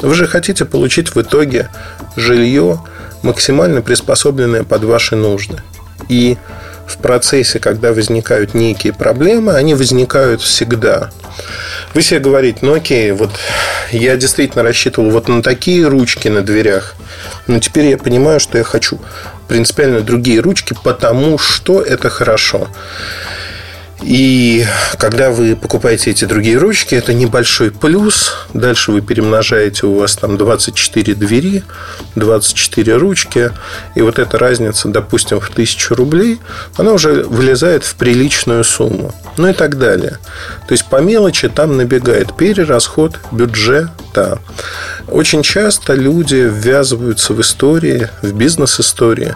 Вы 0.00 0.14
же 0.14 0.26
хотите 0.26 0.64
получить 0.64 1.14
в 1.14 1.20
итоге 1.20 1.68
жилье, 2.16 2.80
максимально 3.22 3.82
приспособленное 3.82 4.64
под 4.64 4.84
ваши 4.84 5.14
нужды. 5.14 5.62
И 6.08 6.38
в 6.90 6.98
процессе, 6.98 7.58
когда 7.58 7.92
возникают 7.92 8.54
некие 8.54 8.92
проблемы, 8.92 9.54
они 9.54 9.74
возникают 9.74 10.42
всегда. 10.42 11.10
Вы 11.94 12.02
себе 12.02 12.20
говорите, 12.20 12.58
ну 12.62 12.74
окей, 12.74 13.12
вот 13.12 13.30
я 13.92 14.16
действительно 14.16 14.62
рассчитывал 14.62 15.10
вот 15.10 15.28
на 15.28 15.42
такие 15.42 15.86
ручки 15.86 16.28
на 16.28 16.42
дверях, 16.42 16.94
но 17.46 17.58
теперь 17.58 17.86
я 17.86 17.98
понимаю, 17.98 18.40
что 18.40 18.58
я 18.58 18.64
хочу 18.64 19.00
принципиально 19.48 20.00
другие 20.00 20.40
ручки, 20.40 20.76
потому 20.84 21.38
что 21.38 21.80
это 21.80 22.10
хорошо. 22.10 22.68
И 24.02 24.64
когда 24.98 25.30
вы 25.30 25.56
покупаете 25.56 26.10
эти 26.10 26.24
другие 26.24 26.56
ручки, 26.56 26.94
это 26.94 27.12
небольшой 27.12 27.70
плюс. 27.70 28.32
Дальше 28.54 28.92
вы 28.92 29.02
перемножаете, 29.02 29.86
у 29.86 29.98
вас 29.98 30.16
там 30.16 30.38
24 30.38 31.14
двери, 31.14 31.62
24 32.14 32.96
ручки. 32.96 33.50
И 33.94 34.00
вот 34.00 34.18
эта 34.18 34.38
разница, 34.38 34.88
допустим, 34.88 35.38
в 35.40 35.50
1000 35.50 35.94
рублей, 35.94 36.40
она 36.76 36.92
уже 36.92 37.24
вылезает 37.24 37.84
в 37.84 37.94
приличную 37.96 38.64
сумму. 38.64 39.14
Ну 39.36 39.48
и 39.48 39.52
так 39.52 39.78
далее. 39.78 40.18
То 40.66 40.72
есть 40.72 40.86
по 40.86 40.96
мелочи 40.96 41.48
там 41.48 41.76
набегает 41.76 42.34
перерасход 42.34 43.18
бюджета. 43.32 44.38
Очень 45.08 45.42
часто 45.42 45.92
люди 45.94 46.48
ввязываются 46.50 47.34
в 47.34 47.40
истории, 47.40 48.08
в 48.22 48.32
бизнес-истории, 48.32 49.34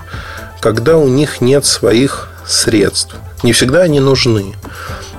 когда 0.60 0.96
у 0.96 1.08
них 1.08 1.40
нет 1.42 1.66
своих 1.66 2.28
средств. 2.46 3.14
Не 3.44 3.52
всегда 3.52 3.82
они 3.82 4.00
нужны. 4.00 4.54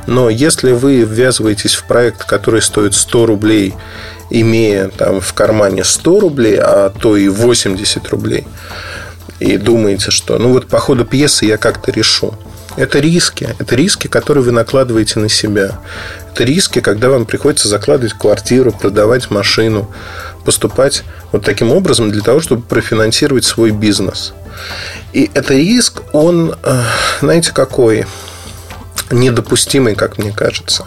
Но 0.08 0.32
если 0.32 0.72
вы 0.72 1.02
ввязываетесь 1.02 1.76
в 1.76 1.84
проект, 1.84 2.24
который 2.26 2.60
стоит 2.64 2.96
100 2.96 3.26
рублей, 3.28 3.76
имея 4.32 4.90
там 4.90 5.22
в 5.22 5.32
кармане 5.34 5.84
100 5.84 6.20
рублей, 6.20 6.58
а 6.60 6.90
то 6.90 7.16
и 7.18 7.28
80 7.28 8.10
рублей, 8.10 8.48
и 9.40 9.58
думаете, 9.58 10.10
что 10.10 10.40
ну 10.40 10.54
вот 10.54 10.68
по 10.68 10.80
ходу 10.80 11.06
пьесы 11.06 11.46
я 11.46 11.58
как-то 11.58 11.92
решу. 11.92 12.34
Это 12.78 13.00
риски. 13.00 13.56
Это 13.58 13.76
риски, 13.76 14.08
которые 14.08 14.44
вы 14.44 14.52
накладываете 14.52 15.20
на 15.20 15.30
себя. 15.30 15.80
Это 16.32 16.44
риски, 16.44 16.82
когда 16.82 17.10
вам 17.10 17.26
приходится 17.26 17.68
закладывать 17.68 18.14
квартиру, 18.14 18.72
продавать 18.72 19.32
машину, 19.32 19.90
поступать 20.44 21.04
вот 21.32 21.46
таким 21.46 21.72
образом 21.72 22.12
для 22.12 22.22
того, 22.22 22.42
чтобы 22.42 22.62
профинансировать 22.64 23.46
свой 23.46 23.72
бизнес. 23.72 24.34
И 25.14 25.30
это 25.34 25.54
риск, 25.54 26.02
он, 26.14 26.56
э, 26.64 26.82
знаете, 27.22 27.52
какой? 27.54 28.06
Недопустимый, 29.12 29.96
как 29.96 30.18
мне 30.18 30.32
кажется. 30.32 30.86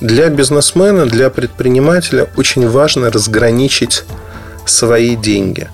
Для 0.00 0.28
бизнесмена, 0.28 1.06
для 1.06 1.30
предпринимателя 1.30 2.28
очень 2.36 2.68
важно 2.68 3.10
разграничить 3.10 4.04
свои 4.66 5.16
деньги. 5.16 5.68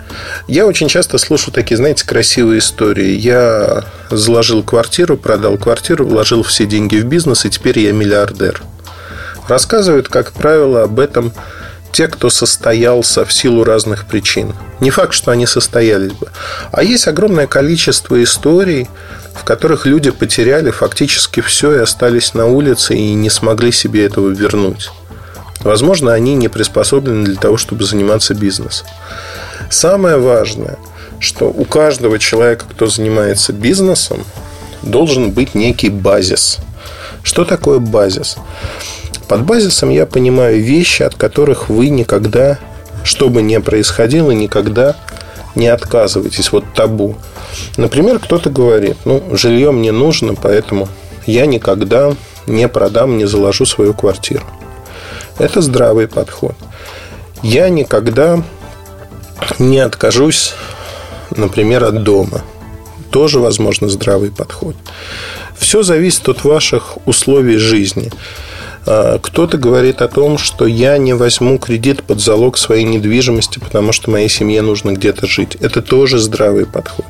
Я 0.49 0.67
очень 0.67 0.89
часто 0.89 1.19
слушаю 1.19 1.53
такие, 1.53 1.77
знаете, 1.77 2.07
красивые 2.07 2.59
истории. 2.59 3.13
Я 3.13 3.85
заложил 4.11 4.63
квартиру, 4.63 5.17
продал 5.17 5.57
квартиру, 5.59 6.07
вложил 6.07 6.43
все 6.43 6.67
деньги 6.67 6.97
в 6.97 7.05
бизнес, 7.05 7.45
и 7.45 7.51
теперь 7.51 7.79
я 7.79 7.93
миллиардер. 7.93 8.63
Рассказывают, 9.49 10.09
как 10.09 10.33
правило, 10.33 10.83
об 10.83 11.01
этом 11.01 11.33
те, 11.93 12.07
кто 12.09 12.31
состоялся 12.31 13.25
в 13.25 13.33
силу 13.33 13.65
разных 13.65 14.07
причин. 14.07 14.55
Не 14.81 14.91
факт, 14.91 15.13
что 15.13 15.33
они 15.33 15.47
состоялись 15.47 16.13
бы. 16.13 16.29
А 16.73 16.83
есть 16.83 17.09
огромное 17.09 17.47
количество 17.47 18.23
историй, 18.23 18.89
в 19.35 19.45
которых 19.45 19.87
люди 19.87 20.11
потеряли 20.11 20.71
фактически 20.71 21.41
все 21.41 21.73
и 21.73 21.79
остались 21.79 22.35
на 22.35 22.47
улице 22.47 22.95
и 22.95 23.15
не 23.15 23.31
смогли 23.31 23.73
себе 23.73 24.05
этого 24.05 24.29
вернуть. 24.29 24.91
Возможно, 25.61 26.15
они 26.15 26.35
не 26.35 26.49
приспособлены 26.49 27.25
для 27.25 27.37
того, 27.37 27.57
чтобы 27.57 27.85
заниматься 27.85 28.35
бизнесом. 28.35 28.87
Самое 29.69 30.17
важное, 30.17 30.79
что 31.19 31.47
у 31.47 31.65
каждого 31.65 32.19
человека, 32.19 32.65
кто 32.69 32.87
занимается 32.87 33.53
бизнесом, 33.53 34.25
должен 34.83 35.31
быть 35.31 35.55
некий 35.55 35.91
базис. 35.91 36.59
Что 37.23 37.45
такое 37.45 37.79
базис? 37.79 38.37
Под 39.29 39.45
базисом 39.45 39.91
я 39.91 40.07
понимаю 40.07 40.63
вещи, 40.63 41.03
от 41.03 41.15
которых 41.15 41.69
вы 41.69 41.91
никогда, 41.91 42.59
что 43.05 43.29
бы 43.29 43.43
ни 43.43 43.57
происходило, 43.59 44.31
никогда 44.31 44.97
не 45.55 45.69
отказываетесь. 45.69 46.53
Вот 46.53 46.65
табу. 46.75 47.17
Например, 47.77 48.19
кто-то 48.19 48.51
говорит, 48.51 48.97
ну, 49.05 49.23
жилье 49.33 49.73
мне 49.73 49.93
нужно, 49.93 50.35
поэтому 50.35 50.89
я 51.27 51.47
никогда 51.47 52.15
не 52.47 52.67
продам, 52.69 53.19
не 53.19 53.27
заложу 53.27 53.67
свою 53.67 53.93
квартиру. 53.93 54.45
Это 55.41 55.63
здравый 55.63 56.07
подход. 56.07 56.55
Я 57.43 57.71
никогда 57.71 58.43
не 59.59 59.79
откажусь, 59.79 60.53
например, 61.35 61.83
от 61.85 62.03
дома. 62.03 62.43
Тоже, 63.11 63.41
возможно, 63.41 63.89
здравый 63.89 64.31
подход. 64.31 64.77
Все 65.57 65.83
зависит 65.83 66.29
от 66.29 66.45
ваших 66.45 66.99
условий 67.07 67.57
жизни. 67.57 68.13
А, 68.85 69.19
кто-то 69.19 69.57
говорит 69.57 70.03
о 70.03 70.09
том, 70.09 70.37
что 70.37 70.67
я 70.67 70.99
не 70.99 71.15
возьму 71.15 71.59
кредит 71.59 72.03
под 72.03 72.21
залог 72.21 72.59
своей 72.59 72.85
недвижимости, 72.85 73.61
потому 73.61 73.93
что 73.93 74.11
моей 74.11 74.29
семье 74.29 74.61
нужно 74.61 74.91
где-то 74.93 75.27
жить. 75.27 75.57
Это 75.59 75.81
тоже 75.81 76.19
здравый 76.19 76.67
подход. 76.67 77.07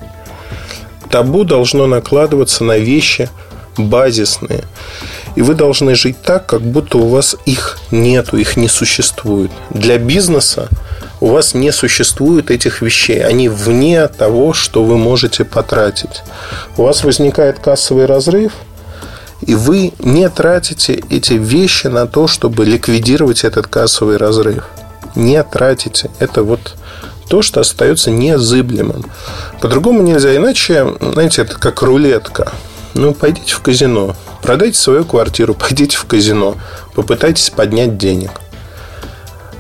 Табу 1.11 1.43
должно 1.43 1.89
накладываться 1.89 2.63
на 2.63 2.79
вещи 2.79 3.29
базисные. 3.77 4.63
И 5.37 5.43
вы 5.43 5.55
должны 5.55 5.95
жить 5.95 6.21
так, 6.23 6.47
как 6.47 6.63
будто 6.63 6.99
у 6.99 7.09
вас 7.09 7.37
их 7.47 7.79
нету, 7.91 8.37
их 8.37 8.57
не 8.57 8.69
существует. 8.69 9.51
Для 9.71 9.99
бизнеса 9.99 10.69
у 11.21 11.27
вас 11.27 11.55
не 11.55 11.73
существует 11.73 12.51
этих 12.51 12.83
вещей. 12.83 13.25
Они 13.25 13.49
вне 13.49 14.09
того, 14.09 14.53
что 14.53 14.85
вы 14.85 14.97
можете 14.97 15.45
потратить. 15.45 16.23
У 16.77 16.83
вас 16.83 17.05
возникает 17.05 17.59
кассовый 17.59 18.07
разрыв– 18.07 18.53
и 19.43 19.55
вы 19.55 19.93
не 19.99 20.29
тратите 20.29 21.03
эти 21.09 21.35
вещи 21.35 21.87
на 21.87 22.07
то, 22.07 22.27
чтобы 22.27 22.65
ликвидировать 22.65 23.45
этот 23.45 23.67
кассовый 23.67 24.17
разрыв. 24.17 24.65
Не 25.15 25.43
тратите. 25.43 26.11
Это 26.19 26.43
вот 26.43 26.77
то, 27.29 27.43
что 27.43 27.61
остается 27.61 28.11
незыблемым. 28.11 29.05
По-другому 29.61 30.03
нельзя. 30.03 30.37
Иначе, 30.37 30.95
знаете, 31.01 31.43
это 31.43 31.59
как 31.59 31.83
рулетка. 31.83 32.53
Ну, 32.95 33.15
пойдите 33.15 33.55
в 33.55 33.61
казино, 33.61 34.17
продайте 34.43 34.79
свою 34.79 35.05
квартиру, 35.05 35.55
пойдите 35.55 35.97
в 35.97 36.05
казино, 36.07 36.57
попытайтесь 36.95 37.51
поднять 37.51 37.97
денег. 37.99 38.41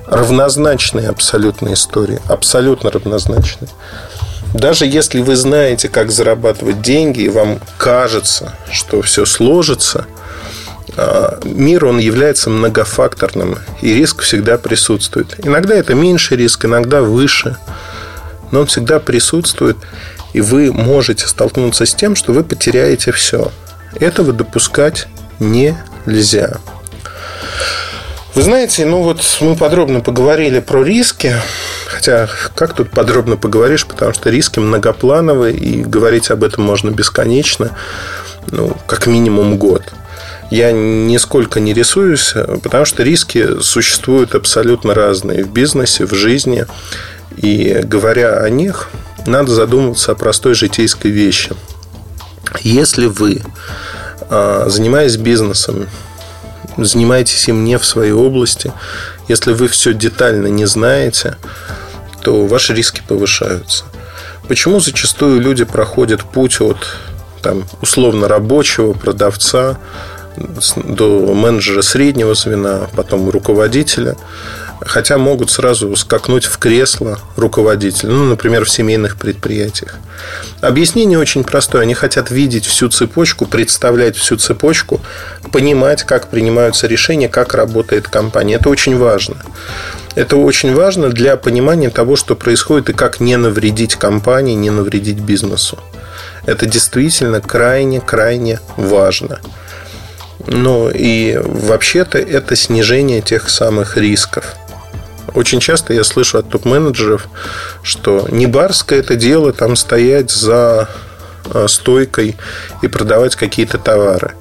Равнозначные 0.07 1.09
абсолютно 1.09 1.72
истории. 1.72 2.20
Абсолютно 2.26 2.91
равнозначные. 2.91 3.68
Даже 4.53 4.85
если 4.85 5.20
вы 5.20 5.37
знаете, 5.37 5.89
как 5.89 6.11
зарабатывать 6.11 6.83
деньги, 6.83 7.20
и 7.20 7.28
вам 7.28 7.61
кажется, 7.78 8.55
что 8.72 9.01
все 9.03 9.24
сложится, 9.24 10.07
а, 10.97 11.39
мир, 11.45 11.85
он 11.85 11.99
является 11.99 12.51
многофакторным, 12.51 13.59
и 13.81 13.95
риск 13.95 14.22
всегда 14.22 14.59
присутствует. 14.59 15.37
Иногда 15.47 15.76
это 15.76 15.95
меньше 15.95 16.35
риск, 16.35 16.64
иногда 16.64 17.03
выше, 17.03 17.57
но 18.51 18.61
он 18.61 18.66
всегда 18.66 18.99
присутствует, 18.99 19.76
и 20.33 20.41
вы 20.41 20.72
можете 20.72 21.26
столкнуться 21.26 21.87
с 21.87 21.95
тем, 21.95 22.16
что 22.16 22.33
вы 22.33 22.45
потеряете 22.45 23.12
все. 23.12 23.51
Этого 23.99 24.33
допускать 24.33 25.09
нельзя. 25.39 26.59
Вы 28.35 28.43
знаете, 28.43 28.87
ну 28.87 29.03
вот 29.03 29.20
мы 29.41 29.57
подробно 29.57 30.01
поговорили 30.01 30.61
про 30.61 30.85
риски, 30.85 31.35
хотя 31.87 32.28
как 32.55 32.74
тут 32.74 32.91
подробно 32.91 33.37
поговоришь, 33.37 33.87
потому 33.87 34.14
что 34.14 34.31
риски 34.31 34.61
многоплановые, 34.61 35.57
и 35.57 35.83
говорить 35.83 36.31
об 36.31 36.45
этом 36.45 36.62
можно 36.62 36.91
бесконечно, 36.91 37.76
ну, 38.53 38.76
как 38.87 39.09
минимум 39.09 39.59
год. 39.59 39.83
Я 40.51 40.72
нисколько 40.72 41.59
не 41.61 41.72
рисуюсь, 41.72 42.35
потому 42.62 42.85
что 42.85 43.03
риски 43.03 43.61
существуют 43.61 44.35
абсолютно 44.35 44.95
разные 44.95 45.45
в 45.45 45.53
бизнесе, 45.53 46.07
в 46.07 46.14
жизни. 46.14 46.66
И 47.37 47.81
говоря 47.85 48.39
о 48.39 48.51
них, 48.51 48.91
надо 49.27 49.53
задумываться 49.53 50.12
о 50.12 50.14
простой 50.14 50.55
житейской 50.55 51.11
вещи. 51.11 51.53
Если 52.61 53.07
вы, 53.07 53.43
а, 54.29 54.66
занимаясь 54.68 55.16
бизнесом, 55.16 55.89
занимаетесь 56.77 57.49
им 57.49 57.64
не 57.64 57.79
в 57.79 57.85
своей 57.85 58.12
области, 58.12 58.73
если 59.29 59.53
вы 59.53 59.68
все 59.68 59.93
детально 59.95 60.49
не 60.49 60.66
знаете, 60.66 61.37
то 62.23 62.47
ваши 62.47 62.75
риски 62.75 63.03
повышаются. 63.07 63.85
Почему 64.49 64.81
зачастую 64.81 65.41
люди 65.41 65.64
проходят 65.64 66.23
путь 66.23 66.61
от 66.61 66.97
там, 67.43 67.64
условно 67.81 68.29
рабочего, 68.29 68.93
продавца 68.93 69.79
до 70.76 71.34
менеджера 71.34 71.82
среднего 71.82 72.34
звена, 72.34 72.88
потом 72.97 73.28
руководителя, 73.28 74.16
хотя 74.80 75.18
могут 75.18 75.51
сразу 75.51 75.95
скакнуть 75.97 76.45
в 76.45 76.59
кресло 76.59 77.18
руководителя, 77.36 78.11
ну, 78.11 78.24
например, 78.24 78.64
в 78.64 78.70
семейных 78.70 79.16
предприятиях. 79.16 79.97
Объяснение 80.61 81.18
очень 81.18 81.45
простое. 81.45 81.82
Они 81.82 81.95
хотят 81.95 82.30
видеть 82.30 82.66
всю 82.66 82.88
цепочку, 82.88 83.47
представлять 83.47 84.16
всю 84.16 84.36
цепочку, 84.36 85.01
понимать, 85.53 86.05
как 86.05 86.28
принимаются 86.28 86.86
решения, 86.86 87.28
как 87.28 87.55
работает 87.55 88.09
компания. 88.09 88.55
Это 88.57 88.68
очень 88.68 88.97
важно. 88.97 89.36
Это 90.14 90.36
очень 90.36 90.74
важно 90.74 91.11
для 91.11 91.36
понимания 91.36 91.91
того, 91.91 92.16
что 92.16 92.34
происходит 92.34 92.91
и 92.91 92.95
как 92.95 93.20
не 93.20 93.36
навредить 93.36 93.97
компании, 93.97 94.55
не 94.55 94.70
навредить 94.70 95.18
бизнесу. 95.18 95.78
Это 96.47 96.66
действительно 96.66 97.41
крайне-крайне 97.41 98.61
важно. 98.76 99.41
Ну 100.47 100.91
и 100.91 101.38
вообще-то 101.43 102.18
это 102.18 102.57
снижение 102.57 103.20
тех 103.20 103.49
самых 103.49 103.97
рисков. 103.97 104.57
Очень 105.34 105.61
часто 105.61 105.93
я 105.93 106.03
слышу 106.03 106.38
от 106.38 106.49
топ-менеджеров, 106.49 107.28
что 107.82 108.26
не 108.30 108.47
барское 108.47 109.01
это 109.01 109.16
дело 109.16 109.53
там 109.53 109.76
стоять 109.76 110.30
за 110.30 110.88
а, 111.53 111.68
стойкой 111.68 112.36
и 112.82 112.88
продавать 112.88 113.36
какие-то 113.36 113.78
товары. 113.78 114.34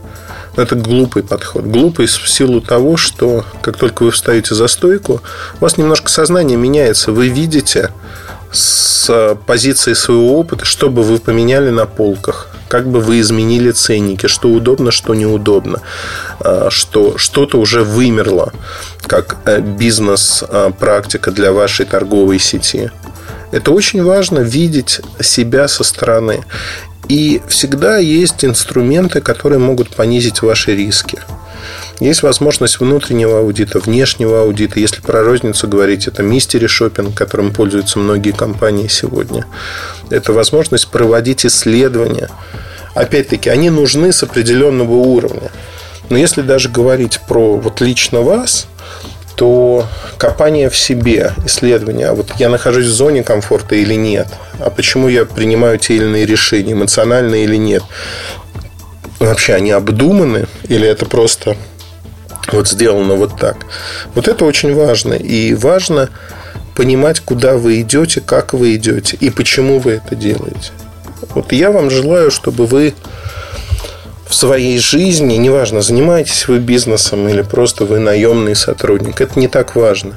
Это 0.55 0.75
глупый 0.75 1.23
подход. 1.23 1.65
Глупый 1.65 2.07
в 2.07 2.29
силу 2.29 2.59
того, 2.59 2.97
что 2.97 3.45
как 3.61 3.77
только 3.77 4.03
вы 4.03 4.11
встаете 4.11 4.55
за 4.55 4.67
стойку, 4.67 5.21
у 5.59 5.63
вас 5.63 5.77
немножко 5.77 6.09
сознание 6.09 6.57
меняется. 6.57 7.11
Вы 7.11 7.29
видите 7.29 7.91
с 8.51 9.37
позиции 9.45 9.93
своего 9.93 10.39
опыта, 10.39 10.65
что 10.65 10.89
бы 10.89 11.03
вы 11.03 11.19
поменяли 11.19 11.69
на 11.69 11.85
полках 11.85 12.49
как 12.69 12.87
бы 12.87 13.01
вы 13.01 13.19
изменили 13.19 13.71
ценники, 13.71 14.27
что 14.27 14.49
удобно, 14.49 14.91
что 14.91 15.15
неудобно, 15.15 15.81
а, 16.39 16.69
что 16.69 17.17
что-то 17.17 17.59
уже 17.59 17.83
вымерло 17.83 18.53
как 19.01 19.37
э, 19.45 19.59
бизнес-практика 19.59 21.31
для 21.31 21.51
вашей 21.51 21.85
торговой 21.85 22.39
сети. 22.39 22.91
Это 23.51 23.71
очень 23.71 24.03
важно 24.03 24.39
видеть 24.39 25.01
себя 25.19 25.67
со 25.67 25.83
стороны. 25.83 26.45
И 27.07 27.41
всегда 27.47 27.97
есть 27.97 28.45
инструменты, 28.45 29.19
которые 29.19 29.57
могут 29.57 29.89
понизить 29.95 30.43
ваши 30.43 30.75
риски. 30.75 31.19
Есть 31.99 32.23
возможность 32.23 32.79
внутреннего 32.79 33.39
аудита, 33.39 33.79
внешнего 33.79 34.41
аудита. 34.41 34.79
Если 34.79 35.01
про 35.01 35.21
розницу 35.23 35.67
говорить, 35.67 36.07
это 36.07 36.23
мистери 36.23 36.67
шопинг, 36.67 37.13
которым 37.13 37.53
пользуются 37.53 37.99
многие 37.99 38.31
компании 38.31 38.87
сегодня. 38.87 39.45
Это 40.09 40.31
возможность 40.31 40.87
проводить 40.87 41.45
исследования. 41.45 42.29
Опять-таки, 42.95 43.49
они 43.49 43.69
нужны 43.69 44.13
с 44.13 44.23
определенного 44.23 44.93
уровня. 44.93 45.51
Но 46.09 46.17
если 46.17 46.41
даже 46.41 46.69
говорить 46.69 47.19
про 47.27 47.57
вот 47.57 47.81
лично 47.81 48.21
вас, 48.21 48.67
то 49.35 49.85
копание 50.17 50.69
в 50.69 50.77
себе, 50.77 51.33
исследование, 51.45 52.07
а 52.07 52.13
вот 52.13 52.31
я 52.39 52.49
нахожусь 52.49 52.87
в 52.87 52.91
зоне 52.91 53.23
комфорта 53.23 53.75
или 53.75 53.93
нет, 53.93 54.27
а 54.59 54.69
почему 54.69 55.07
я 55.07 55.23
принимаю 55.23 55.77
те 55.79 55.95
или 55.95 56.03
иные 56.03 56.25
решения, 56.25 56.73
эмоциональные 56.73 57.45
или 57.45 57.55
нет, 57.55 57.83
вообще 59.19 59.53
они 59.53 59.71
обдуманы 59.71 60.47
или 60.67 60.85
это 60.85 61.05
просто 61.05 61.55
вот 62.51 62.67
сделано 62.67 63.15
вот 63.15 63.37
так. 63.39 63.57
Вот 64.15 64.27
это 64.27 64.45
очень 64.45 64.73
важно. 64.73 65.13
И 65.13 65.53
важно 65.53 66.09
понимать, 66.75 67.19
куда 67.19 67.57
вы 67.57 67.81
идете, 67.81 68.21
как 68.21 68.53
вы 68.53 68.75
идете 68.75 69.17
и 69.19 69.29
почему 69.29 69.79
вы 69.79 69.93
это 69.93 70.15
делаете. 70.15 70.71
Вот 71.35 71.51
я 71.51 71.71
вам 71.71 71.89
желаю, 71.89 72.31
чтобы 72.31 72.65
вы 72.65 72.93
в 74.29 74.35
своей 74.35 74.77
жизни, 74.77 75.35
неважно, 75.35 75.81
занимаетесь 75.81 76.47
вы 76.47 76.59
бизнесом 76.59 77.27
или 77.27 77.41
просто 77.41 77.85
вы 77.85 77.97
наемный 77.99 78.55
сотрудник, 78.55 79.21
это 79.21 79.39
не 79.39 79.47
так 79.47 79.75
важно. 79.75 80.15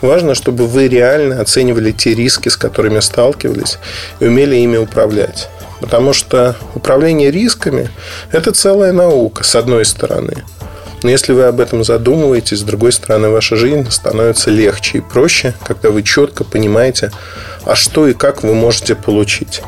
Важно, 0.00 0.34
чтобы 0.34 0.66
вы 0.66 0.88
реально 0.88 1.40
оценивали 1.40 1.92
те 1.92 2.14
риски, 2.14 2.48
с 2.48 2.56
которыми 2.56 3.00
сталкивались, 3.00 3.78
и 4.18 4.26
умели 4.26 4.56
ими 4.56 4.78
управлять. 4.78 5.50
Потому 5.80 6.14
что 6.14 6.56
управление 6.74 7.30
рисками– 7.30 7.90
это 8.32 8.52
целая 8.52 8.92
наука, 8.92 9.44
с 9.44 9.54
одной 9.54 9.84
стороны. 9.84 10.44
Но 11.02 11.10
если 11.10 11.32
вы 11.32 11.44
об 11.44 11.60
этом 11.60 11.84
задумываетесь, 11.84 12.58
с 12.60 12.62
другой 12.62 12.92
стороны, 12.92 13.30
ваша 13.30 13.56
жизнь 13.56 13.90
становится 13.90 14.50
легче 14.50 14.98
и 14.98 15.00
проще, 15.00 15.54
когда 15.64 15.90
вы 15.90 16.02
четко 16.02 16.44
понимаете, 16.44 17.10
а 17.64 17.74
что 17.74 18.06
и 18.06 18.12
как 18.12 18.42
вы 18.42 18.52
можете 18.54 18.94
получить. 18.94 19.62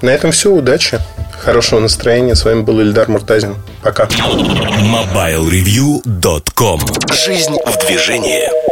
На 0.00 0.10
этом 0.10 0.32
все. 0.32 0.52
Удачи! 0.52 0.98
Хорошего 1.40 1.78
настроения. 1.80 2.34
С 2.34 2.44
вами 2.44 2.62
был 2.62 2.80
Ильдар 2.80 3.08
Муртазин. 3.08 3.54
Пока. 3.82 4.04
MobileReview.com 4.04 6.80
Жизнь 7.12 7.56
в 7.66 7.86
движении. 7.86 8.71